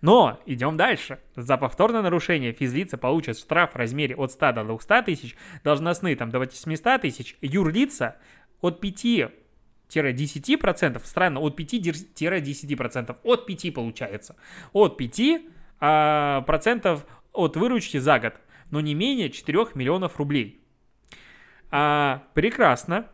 Но 0.00 0.40
идем 0.46 0.76
дальше. 0.76 1.18
За 1.36 1.56
повторное 1.58 2.02
нарушение 2.02 2.52
физлица 2.52 2.96
получат 2.96 3.38
штраф 3.38 3.72
в 3.72 3.76
размере 3.76 4.16
от 4.16 4.32
100 4.32 4.52
до 4.52 4.64
200 4.64 5.02
тысяч, 5.02 5.36
должностные 5.62 6.16
там 6.16 6.30
до 6.30 6.38
800 6.38 7.02
тысяч, 7.02 7.36
юрлица 7.40 8.16
от 8.60 8.80
5 8.80 9.30
10%, 9.98 11.00
странно, 11.04 11.40
от 11.40 11.58
5-10%, 11.58 13.16
от 13.22 13.46
5 13.46 13.74
получается, 13.74 14.36
от 14.72 14.96
5 14.96 15.20
а, 15.80 16.42
процентов 16.46 17.06
от 17.32 17.56
выручки 17.56 17.98
за 17.98 18.18
год, 18.18 18.34
но 18.70 18.80
не 18.80 18.94
менее 18.94 19.30
4 19.30 19.66
миллионов 19.74 20.18
рублей. 20.18 20.60
А, 21.70 22.22
прекрасно. 22.34 23.06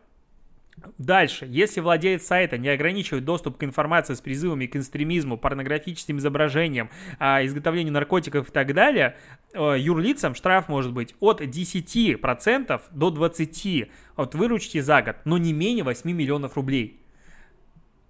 Дальше, 0.97 1.47
если 1.49 1.79
владелец 1.79 2.25
сайта 2.25 2.57
не 2.57 2.69
ограничивает 2.69 3.25
доступ 3.25 3.57
к 3.57 3.63
информации 3.63 4.13
с 4.13 4.21
призывами 4.21 4.67
к 4.67 4.75
экстремизму, 4.75 5.37
порнографическим 5.37 6.19
изображениям, 6.19 6.89
а, 7.19 7.43
изготовлению 7.43 7.93
наркотиков 7.93 8.49
и 8.49 8.51
так 8.51 8.73
далее, 8.73 9.17
э, 9.53 9.75
юрлицам 9.79 10.35
штраф 10.35 10.69
может 10.69 10.93
быть 10.93 11.15
от 11.19 11.41
10% 11.41 12.81
до 12.91 13.09
20% 13.09 13.89
от 14.15 14.35
выручки 14.35 14.79
за 14.79 15.01
год, 15.01 15.15
но 15.25 15.37
не 15.37 15.51
менее 15.51 15.83
8 15.83 16.11
миллионов 16.11 16.55
рублей. 16.55 16.99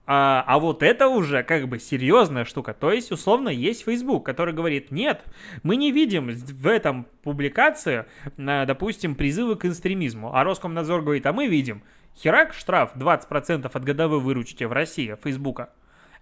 А, 0.10 0.44
а 0.48 0.58
вот 0.60 0.84
это 0.84 1.10
уже 1.10 1.44
как 1.44 1.68
бы 1.68 1.80
серьезная 1.80 2.46
штука. 2.46 2.74
То 2.74 2.94
есть, 2.94 3.12
условно, 3.12 3.50
есть 3.50 3.84
Facebook, 3.84 4.26
который 4.26 4.54
говорит, 4.54 4.90
нет, 4.90 5.22
мы 5.64 5.76
не 5.76 5.92
видим 5.92 6.30
в 6.30 6.68
этом 6.68 7.08
публикации, 7.24 8.06
допустим, 8.38 9.16
призывы 9.16 9.58
к 9.58 9.66
экстремизму. 9.66 10.34
А 10.34 10.46
Роскомнадзор 10.46 11.02
говорит, 11.02 11.26
а 11.26 11.34
мы 11.34 11.48
видим. 11.48 11.82
Херак, 12.18 12.54
штраф 12.54 12.96
20% 12.96 13.70
от 13.72 13.84
годовой 13.84 14.20
выручки 14.20 14.64
в 14.64 14.72
России, 14.72 15.16
Фейсбука. 15.24 15.70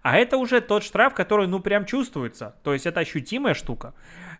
А 0.02 0.16
это 0.16 0.36
уже 0.36 0.60
тот 0.60 0.84
штраф, 0.84 1.14
который, 1.14 1.46
ну, 1.46 1.58
прям 1.60 1.86
чувствуется. 1.86 2.54
То 2.62 2.74
есть 2.74 2.86
это 2.86 3.00
ощутимая 3.00 3.54
штука. 3.54 3.94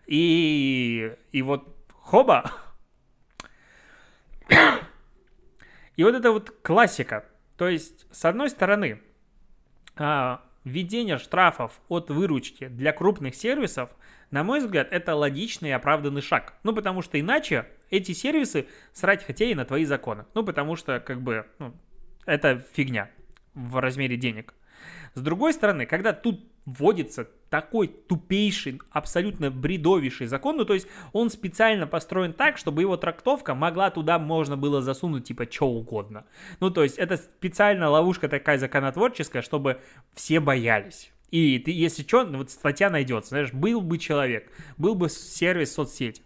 И, 0.06 1.12
и 1.32 1.42
вот 1.42 1.74
хоба. 1.92 2.52
И 5.96 6.04
вот 6.04 6.14
это 6.14 6.30
вот 6.30 6.50
классика. 6.62 7.24
То 7.56 7.68
есть, 7.68 8.06
с 8.12 8.26
одной 8.26 8.50
стороны, 8.50 9.00
а, 9.96 10.42
введение 10.62 11.16
штрафов 11.16 11.80
от 11.88 12.10
выручки 12.10 12.68
для 12.68 12.92
крупных 12.92 13.34
сервисов, 13.34 13.88
на 14.30 14.44
мой 14.44 14.60
взгляд, 14.60 14.88
это 14.90 15.14
логичный 15.14 15.70
и 15.70 15.72
оправданный 15.72 16.20
шаг. 16.20 16.52
Ну, 16.64 16.74
потому 16.74 17.00
что 17.00 17.18
иначе 17.18 17.66
эти 17.90 18.12
сервисы 18.12 18.66
срать 18.92 19.24
хотели 19.24 19.54
на 19.54 19.64
твои 19.64 19.84
законы. 19.84 20.24
Ну, 20.34 20.44
потому 20.44 20.76
что, 20.76 21.00
как 21.00 21.20
бы, 21.20 21.46
ну, 21.58 21.74
это 22.24 22.64
фигня 22.72 23.10
в 23.54 23.80
размере 23.80 24.16
денег. 24.16 24.54
С 25.14 25.20
другой 25.22 25.54
стороны, 25.54 25.86
когда 25.86 26.12
тут 26.12 26.44
вводится 26.66 27.28
такой 27.48 27.86
тупейший, 27.86 28.80
абсолютно 28.90 29.50
бредовейший 29.50 30.26
закон, 30.26 30.56
ну 30.56 30.64
то 30.64 30.74
есть 30.74 30.88
он 31.12 31.30
специально 31.30 31.86
построен 31.86 32.32
так, 32.32 32.58
чтобы 32.58 32.82
его 32.82 32.96
трактовка 32.96 33.54
могла 33.54 33.90
туда 33.90 34.18
можно 34.18 34.56
было 34.56 34.82
засунуть 34.82 35.24
типа 35.24 35.50
что 35.50 35.68
угодно. 35.68 36.26
Ну 36.60 36.70
то 36.70 36.82
есть 36.82 36.98
это 36.98 37.16
специально 37.16 37.88
ловушка 37.88 38.28
такая 38.28 38.58
законотворческая, 38.58 39.42
чтобы 39.42 39.80
все 40.12 40.40
боялись. 40.40 41.12
И 41.30 41.58
ты, 41.58 41.72
если 41.72 42.02
что, 42.02 42.24
ну, 42.24 42.38
вот 42.38 42.50
статья 42.50 42.88
найдется, 42.90 43.30
знаешь, 43.30 43.52
был 43.52 43.80
бы 43.80 43.98
человек, 43.98 44.50
был 44.76 44.94
бы 44.94 45.08
сервис 45.08 45.74
соцсети. 45.74 46.22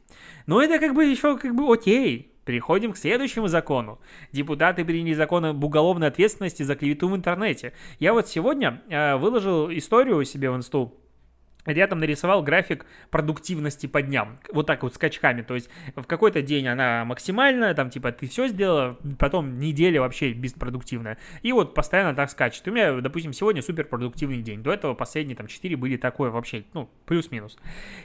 Но 0.46 0.62
это 0.62 0.78
как 0.78 0.94
бы 0.94 1.04
еще 1.04 1.38
как 1.38 1.54
бы 1.54 1.72
окей. 1.72 2.26
Переходим 2.44 2.92
к 2.92 2.96
следующему 2.96 3.48
закону. 3.48 4.00
Депутаты 4.32 4.84
приняли 4.84 5.14
закон 5.14 5.44
об 5.44 5.62
уголовной 5.62 6.08
ответственности 6.08 6.62
за 6.62 6.74
клевету 6.74 7.08
в 7.08 7.14
интернете. 7.14 7.74
Я 7.98 8.12
вот 8.12 8.28
сегодня 8.28 8.82
э, 8.88 9.16
выложил 9.16 9.70
историю 9.70 10.24
себе 10.24 10.50
в 10.50 10.56
инсту 10.56 10.98
я 11.66 11.86
там 11.86 11.98
нарисовал 11.98 12.42
график 12.42 12.86
продуктивности 13.10 13.86
по 13.86 14.02
дням, 14.02 14.38
вот 14.52 14.66
так 14.66 14.82
вот 14.82 14.94
скачками, 14.94 15.42
то 15.42 15.54
есть 15.54 15.68
в 15.94 16.04
какой-то 16.04 16.42
день 16.42 16.66
она 16.68 17.04
максимальная, 17.04 17.74
там 17.74 17.90
типа 17.90 18.12
ты 18.12 18.28
все 18.28 18.48
сделала, 18.48 18.98
потом 19.18 19.58
неделя 19.58 20.00
вообще 20.00 20.32
беспродуктивная, 20.32 21.18
и 21.42 21.52
вот 21.52 21.74
постоянно 21.74 22.14
так 22.14 22.30
скачет. 22.30 22.66
У 22.66 22.70
меня, 22.70 23.00
допустим, 23.00 23.32
сегодня 23.32 23.62
супер 23.62 23.84
продуктивный 23.84 24.42
день, 24.42 24.62
до 24.62 24.72
этого 24.72 24.94
последние 24.94 25.36
там 25.36 25.46
4 25.46 25.76
были 25.76 25.96
такое 25.96 26.30
вообще, 26.30 26.64
ну, 26.72 26.88
плюс-минус. 27.06 27.58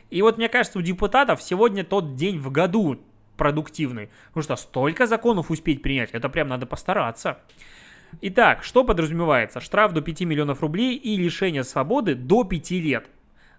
И 0.10 0.22
вот 0.22 0.38
мне 0.38 0.50
кажется, 0.50 0.80
у 0.80 0.82
депутатов 0.82 1.42
сегодня 1.42 1.84
тот 1.84 2.16
день 2.16 2.40
в 2.40 2.52
году 2.52 3.00
продуктивный, 3.38 4.10
потому 4.28 4.44
что 4.44 4.56
столько 4.56 5.08
законов 5.08 5.52
успеть 5.52 5.82
принять, 5.82 6.12
это 6.12 6.30
прям 6.30 6.48
надо 6.48 6.66
постараться. 6.66 7.40
Итак, 8.22 8.64
что 8.64 8.84
подразумевается? 8.84 9.60
Штраф 9.60 9.92
до 9.92 10.02
5 10.02 10.22
миллионов 10.22 10.62
рублей 10.62 10.96
и 10.96 11.18
лишение 11.18 11.64
свободы 11.64 12.16
до 12.16 12.44
5 12.44 12.72
лет 12.72 13.10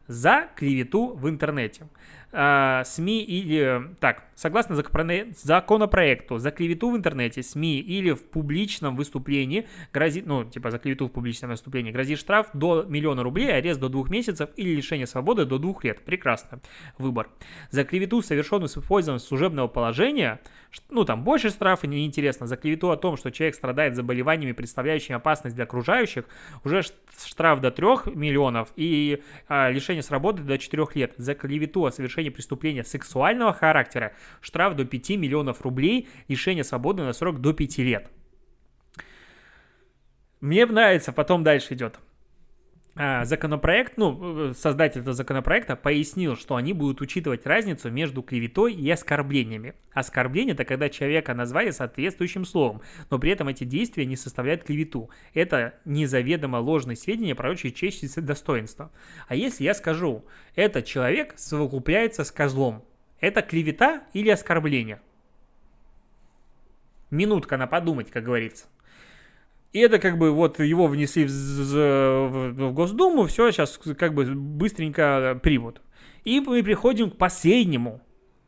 за 0.06 0.48
клевету 0.56 1.14
в 1.16 1.28
интернете. 1.28 1.86
А, 2.32 2.84
СМИ 2.84 3.22
или... 3.22 3.94
Так, 4.00 4.24
согласно 4.34 4.74
законопроекту, 4.74 6.38
за 6.38 6.50
клевету 6.50 6.90
в 6.90 6.96
интернете, 6.96 7.42
СМИ 7.42 7.78
или 7.78 8.10
в 8.10 8.24
публичном 8.24 8.94
выступлении 8.96 9.66
грозит... 9.92 10.26
Ну, 10.26 10.44
типа 10.44 10.70
за 10.70 10.78
клевету 10.78 11.06
в 11.06 11.12
публичном 11.12 11.52
выступлении 11.52 11.92
грозит 11.92 12.18
штраф 12.18 12.48
до 12.52 12.84
миллиона 12.86 13.22
рублей, 13.22 13.54
арест 13.54 13.80
до 13.80 13.88
двух 13.88 14.10
месяцев 14.10 14.50
или 14.56 14.74
лишение 14.74 15.06
свободы 15.06 15.46
до 15.46 15.58
двух 15.58 15.84
лет. 15.84 16.04
Прекрасно. 16.04 16.60
Выбор. 16.98 17.30
За 17.70 17.84
клевету, 17.84 18.20
совершенную 18.20 18.68
с 18.68 18.76
использованием 18.76 19.20
служебного 19.20 19.68
положения, 19.68 20.40
ну, 20.88 21.04
там 21.04 21.24
больше 21.24 21.50
штрафа, 21.50 21.86
неинтересно. 21.86 22.46
За 22.46 22.56
клевету 22.56 22.90
о 22.90 22.96
том, 22.96 23.16
что 23.16 23.30
человек 23.30 23.54
страдает 23.54 23.96
заболеваниями, 23.96 24.52
представляющими 24.52 25.16
опасность 25.16 25.56
для 25.56 25.64
окружающих, 25.64 26.24
уже 26.64 26.82
штраф 27.26 27.60
до 27.60 27.70
3 27.70 28.14
миллионов 28.14 28.72
и 28.76 29.22
а, 29.48 29.70
лишение 29.70 30.02
свободы 30.02 30.42
до 30.42 30.58
4 30.58 30.86
лет. 30.94 31.14
За 31.16 31.34
клевету 31.34 31.84
о 31.84 31.90
совершении 31.90 32.30
преступления 32.30 32.84
сексуального 32.84 33.52
характера 33.52 34.12
штраф 34.40 34.76
до 34.76 34.84
5 34.84 35.10
миллионов 35.10 35.62
рублей, 35.62 36.08
лишение 36.28 36.64
свободы 36.64 37.02
на 37.02 37.12
срок 37.12 37.40
до 37.40 37.52
5 37.52 37.78
лет. 37.78 38.10
Мне 40.40 40.66
нравится, 40.66 41.12
потом 41.12 41.42
дальше 41.42 41.74
идет. 41.74 41.98
А, 42.98 43.26
законопроект, 43.26 43.98
ну, 43.98 44.54
создатель 44.54 45.02
этого 45.02 45.12
законопроекта 45.12 45.76
пояснил, 45.76 46.34
что 46.34 46.56
они 46.56 46.72
будут 46.72 47.02
учитывать 47.02 47.44
разницу 47.44 47.90
между 47.90 48.22
клеветой 48.22 48.72
и 48.72 48.90
оскорблениями. 48.90 49.74
Оскорбление– 49.92 50.54
это 50.54 50.64
когда 50.64 50.88
человека 50.88 51.34
назвали 51.34 51.72
соответствующим 51.72 52.46
словом, 52.46 52.80
но 53.10 53.18
при 53.18 53.30
этом 53.32 53.48
эти 53.48 53.64
действия 53.64 54.06
не 54.06 54.16
составляют 54.16 54.64
клевету. 54.64 55.10
Это 55.34 55.74
незаведомо 55.84 56.56
ложные 56.56 56.96
сведения, 56.96 57.34
прочие 57.34 57.70
честь 57.70 58.02
и 58.02 58.20
достоинство. 58.22 58.90
А 59.28 59.34
если 59.34 59.64
я 59.64 59.74
скажу, 59.74 60.24
этот 60.54 60.86
человек 60.86 61.34
совокупляется 61.36 62.24
с 62.24 62.32
козлом, 62.32 62.82
это 63.20 63.42
клевета 63.42 64.04
или 64.14 64.30
оскорбление? 64.30 65.02
Минутка 67.10 67.58
на 67.58 67.66
подумать, 67.66 68.10
как 68.10 68.24
говорится. 68.24 68.64
И 69.76 69.80
это 69.80 69.98
как 69.98 70.16
бы 70.16 70.30
вот 70.30 70.58
его 70.58 70.86
внесли 70.86 71.26
в, 71.26 71.30
в, 71.30 72.52
в 72.52 72.72
Госдуму, 72.72 73.26
все, 73.26 73.50
сейчас 73.50 73.78
как 73.98 74.14
бы 74.14 74.24
быстренько 74.24 75.38
примут. 75.42 75.82
И 76.24 76.40
мы 76.40 76.62
приходим 76.62 77.10
к 77.10 77.18
последнему. 77.18 78.00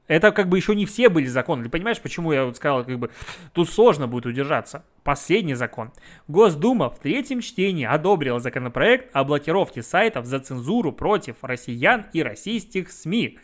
Это 0.07 0.33
как 0.33 0.49
бы 0.49 0.57
еще 0.57 0.75
не 0.75 0.87
все 0.87 1.11
были 1.11 1.27
законы. 1.27 1.65
Ты 1.65 1.69
понимаешь, 1.69 2.01
почему 2.01 2.33
я 2.33 2.47
вот 2.47 2.57
сказал, 2.57 2.83
как 2.83 2.99
бы 2.99 3.11
тут 3.53 3.69
сложно 3.69 4.09
будет 4.09 4.25
удержаться. 4.25 4.87
Последний 5.05 5.53
закон. 5.53 5.93
Госдума 6.29 6.89
в 6.89 6.99
третьем 6.99 7.43
чтении 7.43 7.85
одобрила 7.85 8.41
законопроект 8.41 9.15
о 9.15 9.23
блокировке 9.25 9.83
сайтов 9.83 10.25
за 10.25 10.41
цензуру 10.41 10.93
против 10.93 11.37
россиян 11.43 12.07
и 12.15 12.23
российских 12.23 12.91
СМИ. 12.91 13.39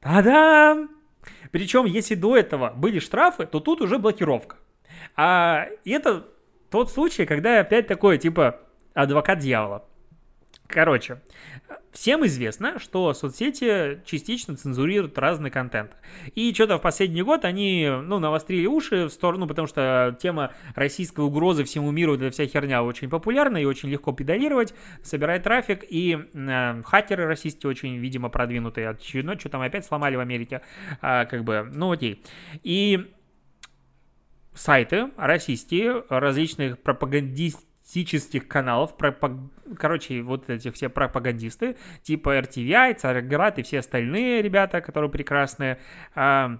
Та-дам! 0.00 0.90
Причем, 1.52 1.84
если 1.84 2.16
до 2.16 2.36
этого 2.36 2.72
были 2.74 2.98
штрафы, 2.98 3.46
то 3.46 3.60
тут 3.60 3.80
уже 3.80 4.00
блокировка. 4.00 4.56
А 5.14 5.68
это 5.84 6.26
тот 6.72 6.90
случай, 6.90 7.26
когда 7.26 7.60
опять 7.60 7.86
такое, 7.86 8.16
типа, 8.16 8.58
адвокат 8.94 9.38
дьявола. 9.38 9.86
Короче, 10.66 11.20
всем 11.92 12.24
известно, 12.24 12.78
что 12.78 13.12
соцсети 13.12 14.00
частично 14.06 14.56
цензурируют 14.56 15.18
разный 15.18 15.50
контент. 15.50 15.94
И 16.34 16.54
что-то 16.54 16.78
в 16.78 16.80
последний 16.80 17.20
год 17.20 17.44
они, 17.44 17.90
ну, 17.90 18.18
навострили 18.18 18.66
уши 18.66 19.04
в 19.04 19.10
сторону, 19.10 19.46
потому 19.46 19.68
что 19.68 20.16
тема 20.18 20.54
российской 20.74 21.20
угрозы 21.20 21.64
всему 21.64 21.90
миру, 21.90 22.14
эта 22.14 22.30
вся 22.30 22.46
херня 22.46 22.82
очень 22.82 23.10
популярна 23.10 23.58
и 23.58 23.66
очень 23.66 23.90
легко 23.90 24.12
педалировать, 24.12 24.72
собирать 25.02 25.42
трафик, 25.42 25.84
и 25.86 26.18
э, 26.32 26.82
хакеры 26.84 27.26
российские 27.26 27.68
очень, 27.68 27.98
видимо, 27.98 28.30
продвинутые, 28.30 28.88
очередной, 28.88 29.38
что 29.38 29.50
там 29.50 29.60
опять 29.60 29.84
сломали 29.84 30.16
в 30.16 30.20
Америке, 30.20 30.62
э, 31.02 31.26
как 31.26 31.44
бы, 31.44 31.68
ну, 31.70 31.92
окей. 31.92 32.24
И 32.62 33.12
сайты 34.54 35.10
российские, 35.16 36.04
различных 36.08 36.78
пропагандистических 36.78 38.48
каналов, 38.48 38.96
пропаг... 38.96 39.32
короче, 39.78 40.22
вот 40.22 40.48
эти 40.50 40.70
все 40.70 40.88
пропагандисты, 40.88 41.76
типа 42.02 42.38
RTVI, 42.38 42.94
Царьград 42.94 43.58
и 43.58 43.62
все 43.62 43.80
остальные 43.80 44.42
ребята, 44.42 44.80
которые 44.80 45.10
прекрасные, 45.10 45.78
а, 46.14 46.58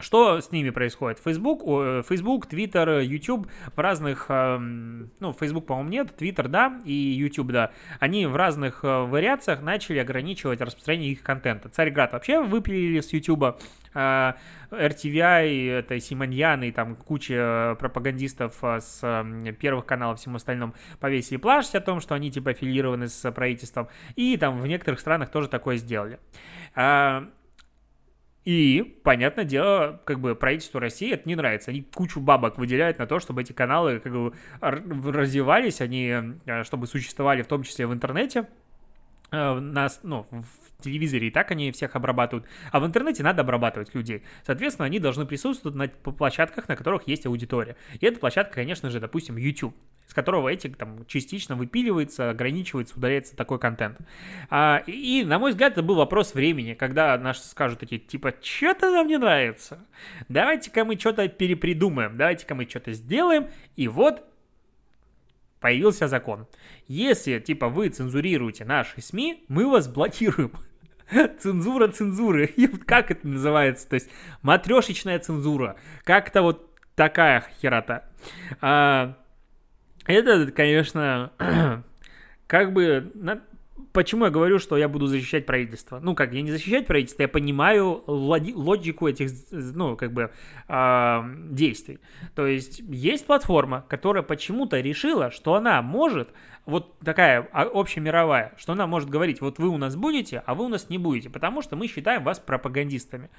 что 0.00 0.40
с 0.40 0.50
ними 0.52 0.70
происходит? 0.70 1.18
Facebook, 1.18 1.60
Facebook, 2.06 2.46
Twitter, 2.46 3.04
YouTube 3.04 3.48
в 3.74 3.78
разных, 3.78 4.26
эм, 4.28 5.10
ну, 5.20 5.32
Facebook, 5.32 5.66
по-моему, 5.66 5.90
нет, 5.90 6.14
Twitter, 6.18 6.48
да, 6.48 6.80
и 6.84 6.92
YouTube, 6.92 7.52
да, 7.52 7.70
они 7.98 8.26
в 8.26 8.36
разных 8.36 8.84
э, 8.84 9.04
вариациях 9.04 9.62
начали 9.62 9.98
ограничивать 9.98 10.60
распространение 10.60 11.12
их 11.12 11.22
контента. 11.22 11.68
Царьград 11.68 12.12
вообще 12.12 12.42
выпилили 12.42 13.00
с 13.00 13.12
YouTube, 13.12 13.60
RTVI, 13.94 14.58
э, 14.70 15.78
это 15.80 15.98
Симоньян 16.00 16.62
и 16.62 16.70
там 16.70 16.96
куча 16.96 17.76
пропагандистов 17.78 18.58
э, 18.62 18.80
с 18.80 19.26
первых 19.58 19.86
каналов 19.86 20.20
всем 20.20 20.36
остальном 20.36 20.74
повесили 21.00 21.36
плашать 21.38 21.74
о 21.76 21.80
том, 21.80 22.00
что 22.00 22.14
они 22.14 22.30
типа 22.30 22.50
аффилированы 22.50 23.08
с 23.08 23.30
правительством, 23.32 23.88
и 24.16 24.36
там 24.36 24.60
в 24.60 24.66
некоторых 24.66 25.00
странах 25.00 25.30
тоже 25.30 25.48
такое 25.48 25.76
сделали. 25.76 26.18
И, 28.44 28.98
понятное 29.04 29.44
дело, 29.44 30.00
как 30.04 30.18
бы 30.18 30.34
правительству 30.34 30.80
России 30.80 31.12
это 31.12 31.28
не 31.28 31.34
нравится. 31.34 31.70
Они 31.70 31.82
кучу 31.82 32.20
бабок 32.20 32.56
выделяют 32.56 32.98
на 32.98 33.06
то, 33.06 33.20
чтобы 33.20 33.42
эти 33.42 33.52
каналы 33.52 34.00
как 34.00 34.12
бы 34.12 34.32
развивались, 34.60 35.80
они, 35.80 36.34
э, 36.46 36.64
чтобы 36.64 36.86
существовали 36.86 37.42
в 37.42 37.46
том 37.46 37.62
числе 37.64 37.86
в 37.86 37.92
интернете. 37.92 38.48
Э, 39.30 39.58
нас, 39.58 40.00
ну, 40.02 40.26
в 40.30 40.82
телевизоре 40.82 41.28
и 41.28 41.30
так 41.30 41.50
они 41.50 41.70
всех 41.70 41.94
обрабатывают, 41.94 42.48
а 42.72 42.80
в 42.80 42.86
интернете 42.86 43.22
надо 43.22 43.42
обрабатывать 43.42 43.94
людей. 43.94 44.22
Соответственно, 44.44 44.86
они 44.86 44.98
должны 44.98 45.26
присутствовать 45.26 45.76
на 45.76 45.88
площадках, 45.88 46.68
на 46.68 46.76
которых 46.76 47.06
есть 47.06 47.26
аудитория. 47.26 47.76
И 48.00 48.06
эта 48.06 48.18
площадка, 48.18 48.54
конечно 48.54 48.88
же, 48.88 49.00
допустим, 49.00 49.36
YouTube, 49.36 49.74
с 50.10 50.14
которого 50.14 50.48
эти 50.48 50.66
там 50.66 51.06
частично 51.06 51.54
выпиливается, 51.54 52.30
ограничивается, 52.30 52.96
удаляется 52.96 53.36
такой 53.36 53.60
контент. 53.60 53.96
А, 54.50 54.82
и, 54.84 55.22
на 55.22 55.38
мой 55.38 55.52
взгляд, 55.52 55.74
это 55.74 55.84
был 55.84 55.94
вопрос 55.94 56.34
времени, 56.34 56.74
когда 56.74 57.16
наши 57.16 57.42
скажут 57.42 57.78
такие, 57.78 58.00
типа, 58.00 58.34
что-то 58.42 58.90
нам 58.90 59.06
не 59.06 59.18
нравится, 59.18 59.78
давайте-ка 60.28 60.84
мы 60.84 60.98
что-то 60.98 61.28
перепридумаем, 61.28 62.16
давайте-ка 62.16 62.56
мы 62.56 62.68
что-то 62.68 62.92
сделаем, 62.92 63.50
и 63.76 63.86
вот 63.86 64.24
появился 65.60 66.08
закон. 66.08 66.48
Если, 66.88 67.38
типа, 67.38 67.68
вы 67.68 67.88
цензурируете 67.88 68.64
наши 68.64 69.00
СМИ, 69.00 69.44
мы 69.46 69.70
вас 69.70 69.86
блокируем. 69.86 70.50
Цензура 71.38 71.86
цензуры. 71.86 72.48
Как 72.84 73.12
это 73.12 73.28
называется? 73.28 73.88
То 73.88 73.94
есть 73.94 74.10
матрешечная 74.42 75.20
цензура. 75.20 75.76
Как-то 76.02 76.42
вот 76.42 76.68
такая 76.96 77.44
херота. 77.62 78.06
А, 78.60 79.16
это, 80.12 80.50
конечно, 80.52 81.32
как 82.46 82.72
бы 82.72 83.12
почему 83.92 84.24
я 84.24 84.30
говорю, 84.30 84.58
что 84.58 84.76
я 84.76 84.88
буду 84.88 85.06
защищать 85.06 85.46
правительство? 85.46 86.00
Ну, 86.00 86.14
как, 86.14 86.32
я 86.32 86.42
не 86.42 86.50
защищать 86.50 86.86
правительство, 86.86 87.22
я 87.22 87.28
понимаю 87.28 88.02
логику 88.06 89.08
этих, 89.08 89.30
ну, 89.50 89.96
как 89.96 90.12
бы, 90.12 90.30
э, 90.68 91.22
действий. 91.50 91.98
То 92.34 92.46
есть, 92.46 92.80
есть 92.80 93.26
платформа, 93.26 93.84
которая 93.88 94.22
почему-то 94.22 94.80
решила, 94.80 95.30
что 95.30 95.54
она 95.54 95.82
может 95.82 96.28
вот 96.70 96.98
такая 97.00 97.48
а, 97.52 97.62
общемировая, 97.62 98.52
что 98.56 98.72
она 98.72 98.86
может 98.86 99.10
говорить, 99.10 99.40
вот 99.40 99.58
вы 99.58 99.68
у 99.68 99.76
нас 99.76 99.96
будете, 99.96 100.42
а 100.46 100.54
вы 100.54 100.64
у 100.64 100.68
нас 100.68 100.88
не 100.88 100.98
будете, 100.98 101.28
потому 101.28 101.62
что 101.62 101.76
мы 101.76 101.86
считаем 101.86 102.24
вас 102.24 102.38
пропагандистами. 102.38 103.30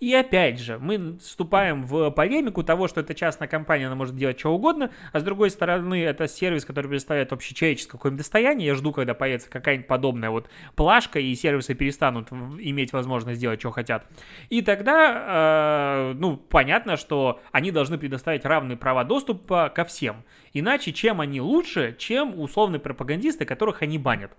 И 0.00 0.14
опять 0.14 0.58
же, 0.58 0.78
мы 0.78 1.18
вступаем 1.18 1.82
в 1.82 2.10
полемику 2.10 2.62
того, 2.62 2.88
что 2.88 3.00
это 3.00 3.14
частная 3.14 3.48
компания, 3.48 3.86
она 3.86 3.96
может 3.96 4.16
делать 4.16 4.38
что 4.38 4.54
угодно, 4.54 4.90
а 5.12 5.20
с 5.20 5.22
другой 5.22 5.50
стороны, 5.50 6.02
это 6.02 6.28
сервис, 6.28 6.64
который 6.64 6.88
представляет 6.88 7.32
общечеловеческое 7.32 7.92
какое-нибудь 7.92 8.22
достояние, 8.22 8.68
я 8.68 8.74
жду, 8.74 8.92
когда 8.92 9.14
появится 9.14 9.50
какая-нибудь 9.50 9.86
подобная 9.86 10.30
вот 10.30 10.48
плашка, 10.74 11.18
и 11.18 11.34
сервисы 11.34 11.74
перестанут 11.74 12.32
иметь 12.32 12.92
возможность 12.92 13.40
делать, 13.40 13.60
что 13.60 13.70
хотят. 13.70 14.06
И 14.48 14.62
тогда, 14.62 16.12
э, 16.12 16.14
ну, 16.16 16.36
понятно, 16.36 16.96
что 16.96 17.40
они 17.52 17.70
должны 17.70 17.98
предоставить 17.98 18.44
равные 18.44 18.76
права 18.76 19.04
доступа 19.04 19.72
ко 19.74 19.84
всем. 19.84 20.24
Иначе 20.58 20.90
чем 20.94 21.20
они 21.20 21.38
лучше, 21.38 21.94
чем 21.98 22.40
условные 22.40 22.80
пропагандисты, 22.80 23.44
которых 23.44 23.82
они 23.82 23.98
банят? 23.98 24.32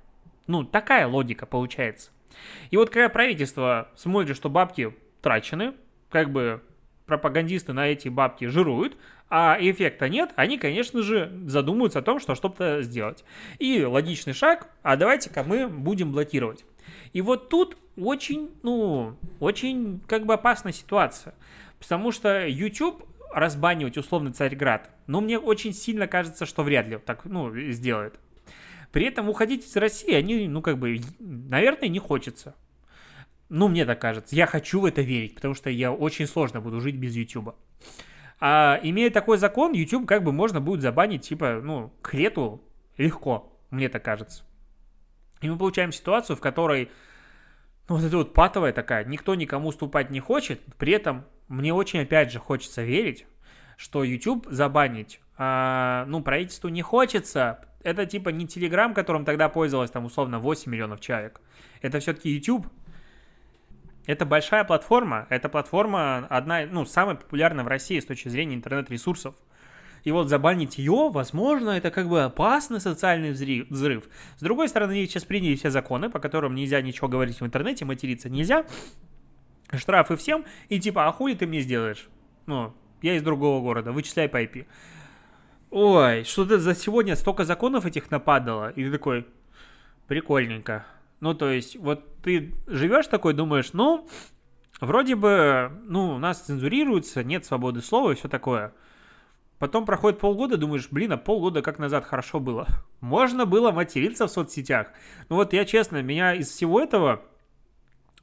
Ну, 0.48 0.64
такая 0.64 1.06
логика 1.06 1.46
получается. 1.46 2.10
И 2.72 2.78
вот 2.78 2.90
когда 2.90 3.08
правительство 3.08 3.90
смотрит, 3.96 4.36
что 4.36 4.50
бабки 4.50 4.96
трачены, 5.22 5.76
как 6.10 6.32
бы 6.32 6.64
пропагандисты 7.06 7.72
на 7.74 7.90
эти 7.90 8.10
бабки 8.10 8.46
жируют, 8.46 8.98
а 9.30 9.58
эффекта 9.60 10.10
нет, 10.10 10.32
они, 10.38 10.58
конечно 10.58 11.04
же, 11.04 11.32
задумываются 11.46 12.00
о 12.00 12.02
том, 12.02 12.20
что 12.20 12.34
что-то 12.34 12.82
сделать. 12.82 13.24
И 13.60 13.84
логичный 13.84 14.34
шаг, 14.34 14.72
а 14.82 14.96
давайте-ка 14.96 15.44
мы 15.44 15.68
будем 15.68 16.12
блокировать. 16.12 16.66
И 17.14 17.22
вот 17.22 17.50
тут 17.50 17.78
очень, 17.96 18.50
ну, 18.64 19.16
очень 19.40 20.02
как 20.08 20.26
бы 20.26 20.34
опасная 20.34 20.74
ситуация. 20.74 21.36
Потому 21.78 22.12
что 22.12 22.48
YouTube 22.48 23.06
разбанивать 23.32 23.98
условно 23.98 24.34
Царьград, 24.34 24.90
но 25.08 25.22
мне 25.22 25.40
очень 25.40 25.74
сильно 25.74 26.08
кажется, 26.08 26.46
что 26.46 26.64
вряд 26.64 26.88
ли 26.88 26.98
так, 26.98 27.26
ну, 27.26 27.54
сделает. 27.72 28.20
При 28.92 29.06
этом 29.06 29.30
уходить 29.30 29.66
из 29.66 29.76
России 29.76 30.14
они, 30.14 30.48
ну, 30.48 30.62
как 30.62 30.78
бы, 30.78 31.00
наверное, 31.20 31.90
не 31.90 32.00
хочется. 32.00 32.56
Ну, 33.50 33.68
мне 33.70 33.86
так 33.86 34.00
кажется. 34.00 34.36
Я 34.36 34.46
хочу 34.46 34.82
в 34.82 34.86
это 34.86 35.02
верить, 35.02 35.36
потому 35.36 35.54
что 35.54 35.70
я 35.70 35.92
очень 35.92 36.28
сложно 36.28 36.62
буду 36.62 36.82
жить 36.82 36.96
без 36.96 37.16
YouTube. 37.16 37.56
А 38.40 38.80
имея 38.84 39.10
такой 39.10 39.38
закон, 39.38 39.74
YouTube 39.74 40.06
как 40.06 40.24
бы 40.24 40.32
можно 40.32 40.62
будет 40.62 40.82
забанить, 40.82 41.22
типа, 41.28 41.62
ну, 41.64 41.92
к 42.02 42.14
лету 42.14 42.62
легко, 42.98 43.58
мне 43.72 43.90
так 43.90 44.04
кажется. 44.04 44.44
И 45.42 45.50
мы 45.50 45.58
получаем 45.58 45.92
ситуацию, 45.92 46.36
в 46.36 46.42
которой, 46.42 46.92
ну, 47.90 47.96
вот 47.96 48.04
эта 48.04 48.18
вот 48.18 48.34
патовая 48.34 48.74
такая, 48.74 49.06
никто 49.06 49.34
никому 49.36 49.70
уступать 49.70 50.12
не 50.12 50.20
хочет, 50.20 50.62
при 50.78 50.94
этом 50.94 51.26
мне 51.48 51.74
очень, 51.74 52.02
опять 52.02 52.32
же, 52.32 52.40
хочется 52.40 52.84
верить, 52.84 53.26
что 53.78 54.04
YouTube 54.04 54.48
забанить, 54.50 55.22
а, 55.38 56.06
ну, 56.08 56.22
правительству 56.22 56.68
не 56.68 56.82
хочется. 56.82 57.62
Это 57.84 58.06
типа 58.06 58.30
не 58.30 58.46
Telegram, 58.46 58.94
которым 58.94 59.24
тогда 59.24 59.48
пользовалось 59.48 59.92
там 59.92 60.06
условно 60.06 60.40
8 60.40 60.70
миллионов 60.70 61.00
человек. 61.00 61.40
Это 61.82 62.00
все-таки 62.00 62.30
YouTube, 62.30 62.68
это 64.08 64.26
большая 64.26 64.64
платформа, 64.64 65.28
эта 65.30 65.48
платформа 65.48 66.26
одна, 66.30 66.66
ну, 66.66 66.86
самая 66.86 67.16
популярная 67.16 67.64
в 67.64 67.68
России 67.68 68.00
с 68.00 68.06
точки 68.06 68.30
зрения 68.30 68.56
интернет-ресурсов. 68.56 69.36
И 70.04 70.12
вот 70.12 70.30
забанить 70.30 70.78
ее, 70.78 71.10
возможно, 71.12 71.72
это 71.72 71.92
как 71.92 72.08
бы 72.08 72.24
опасный 72.24 72.80
социальный 72.80 73.32
взрыв. 73.32 74.06
С 74.38 74.42
другой 74.42 74.70
стороны, 74.70 75.06
сейчас 75.06 75.26
приняли 75.26 75.56
все 75.56 75.70
законы, 75.70 76.10
по 76.10 76.20
которым 76.20 76.56
нельзя 76.56 76.82
ничего 76.82 77.10
говорить 77.10 77.42
в 77.42 77.46
интернете, 77.46 77.84
материться 77.84 78.30
нельзя, 78.30 78.66
штрафы 79.74 80.16
всем, 80.16 80.46
и 80.70 80.80
типа, 80.80 81.08
а 81.08 81.12
хули 81.12 81.34
ты 81.34 81.46
мне 81.46 81.60
сделаешь? 81.60 82.08
Ну, 82.46 82.74
я 83.02 83.16
из 83.16 83.24
другого 83.24 83.62
города, 83.62 83.92
вычисляй 83.92 84.30
по 84.30 84.42
IP. 84.42 84.66
Ой, 85.70 86.24
что-то 86.24 86.60
за 86.60 86.76
сегодня 86.76 87.16
столько 87.16 87.44
законов 87.44 87.86
этих 87.86 88.10
нападало, 88.10 88.70
и 88.70 88.84
ты 88.84 88.92
такой, 88.92 89.28
прикольненько. 90.08 90.86
Ну, 91.20 91.34
то 91.34 91.50
есть, 91.50 91.76
вот 91.76 92.22
ты 92.22 92.54
живешь 92.68 93.08
такой, 93.08 93.34
думаешь, 93.34 93.74
ну, 93.74 94.08
вроде 94.80 95.16
бы, 95.16 95.72
ну, 95.86 96.18
нас 96.18 96.42
цензурируется, 96.42 97.24
нет 97.24 97.46
свободы 97.46 97.82
слова 97.82 98.12
и 98.12 98.16
все 98.16 98.30
такое. 98.30 98.74
Потом 99.60 99.86
проходит 99.86 100.20
полгода, 100.20 100.56
думаешь, 100.58 100.88
блин, 100.92 101.14
а 101.14 101.18
полгода 101.18 101.62
как 101.62 101.80
назад 101.80 102.06
хорошо 102.06 102.40
было. 102.40 102.68
Можно 103.02 103.46
было 103.46 103.72
материться 103.72 104.28
в 104.28 104.32
соцсетях. 104.32 104.88
Ну 105.30 105.36
вот 105.38 105.54
я 105.54 105.66
честно, 105.66 106.02
меня 106.02 106.36
из 106.36 106.50
всего 106.50 106.80
этого 106.80 107.24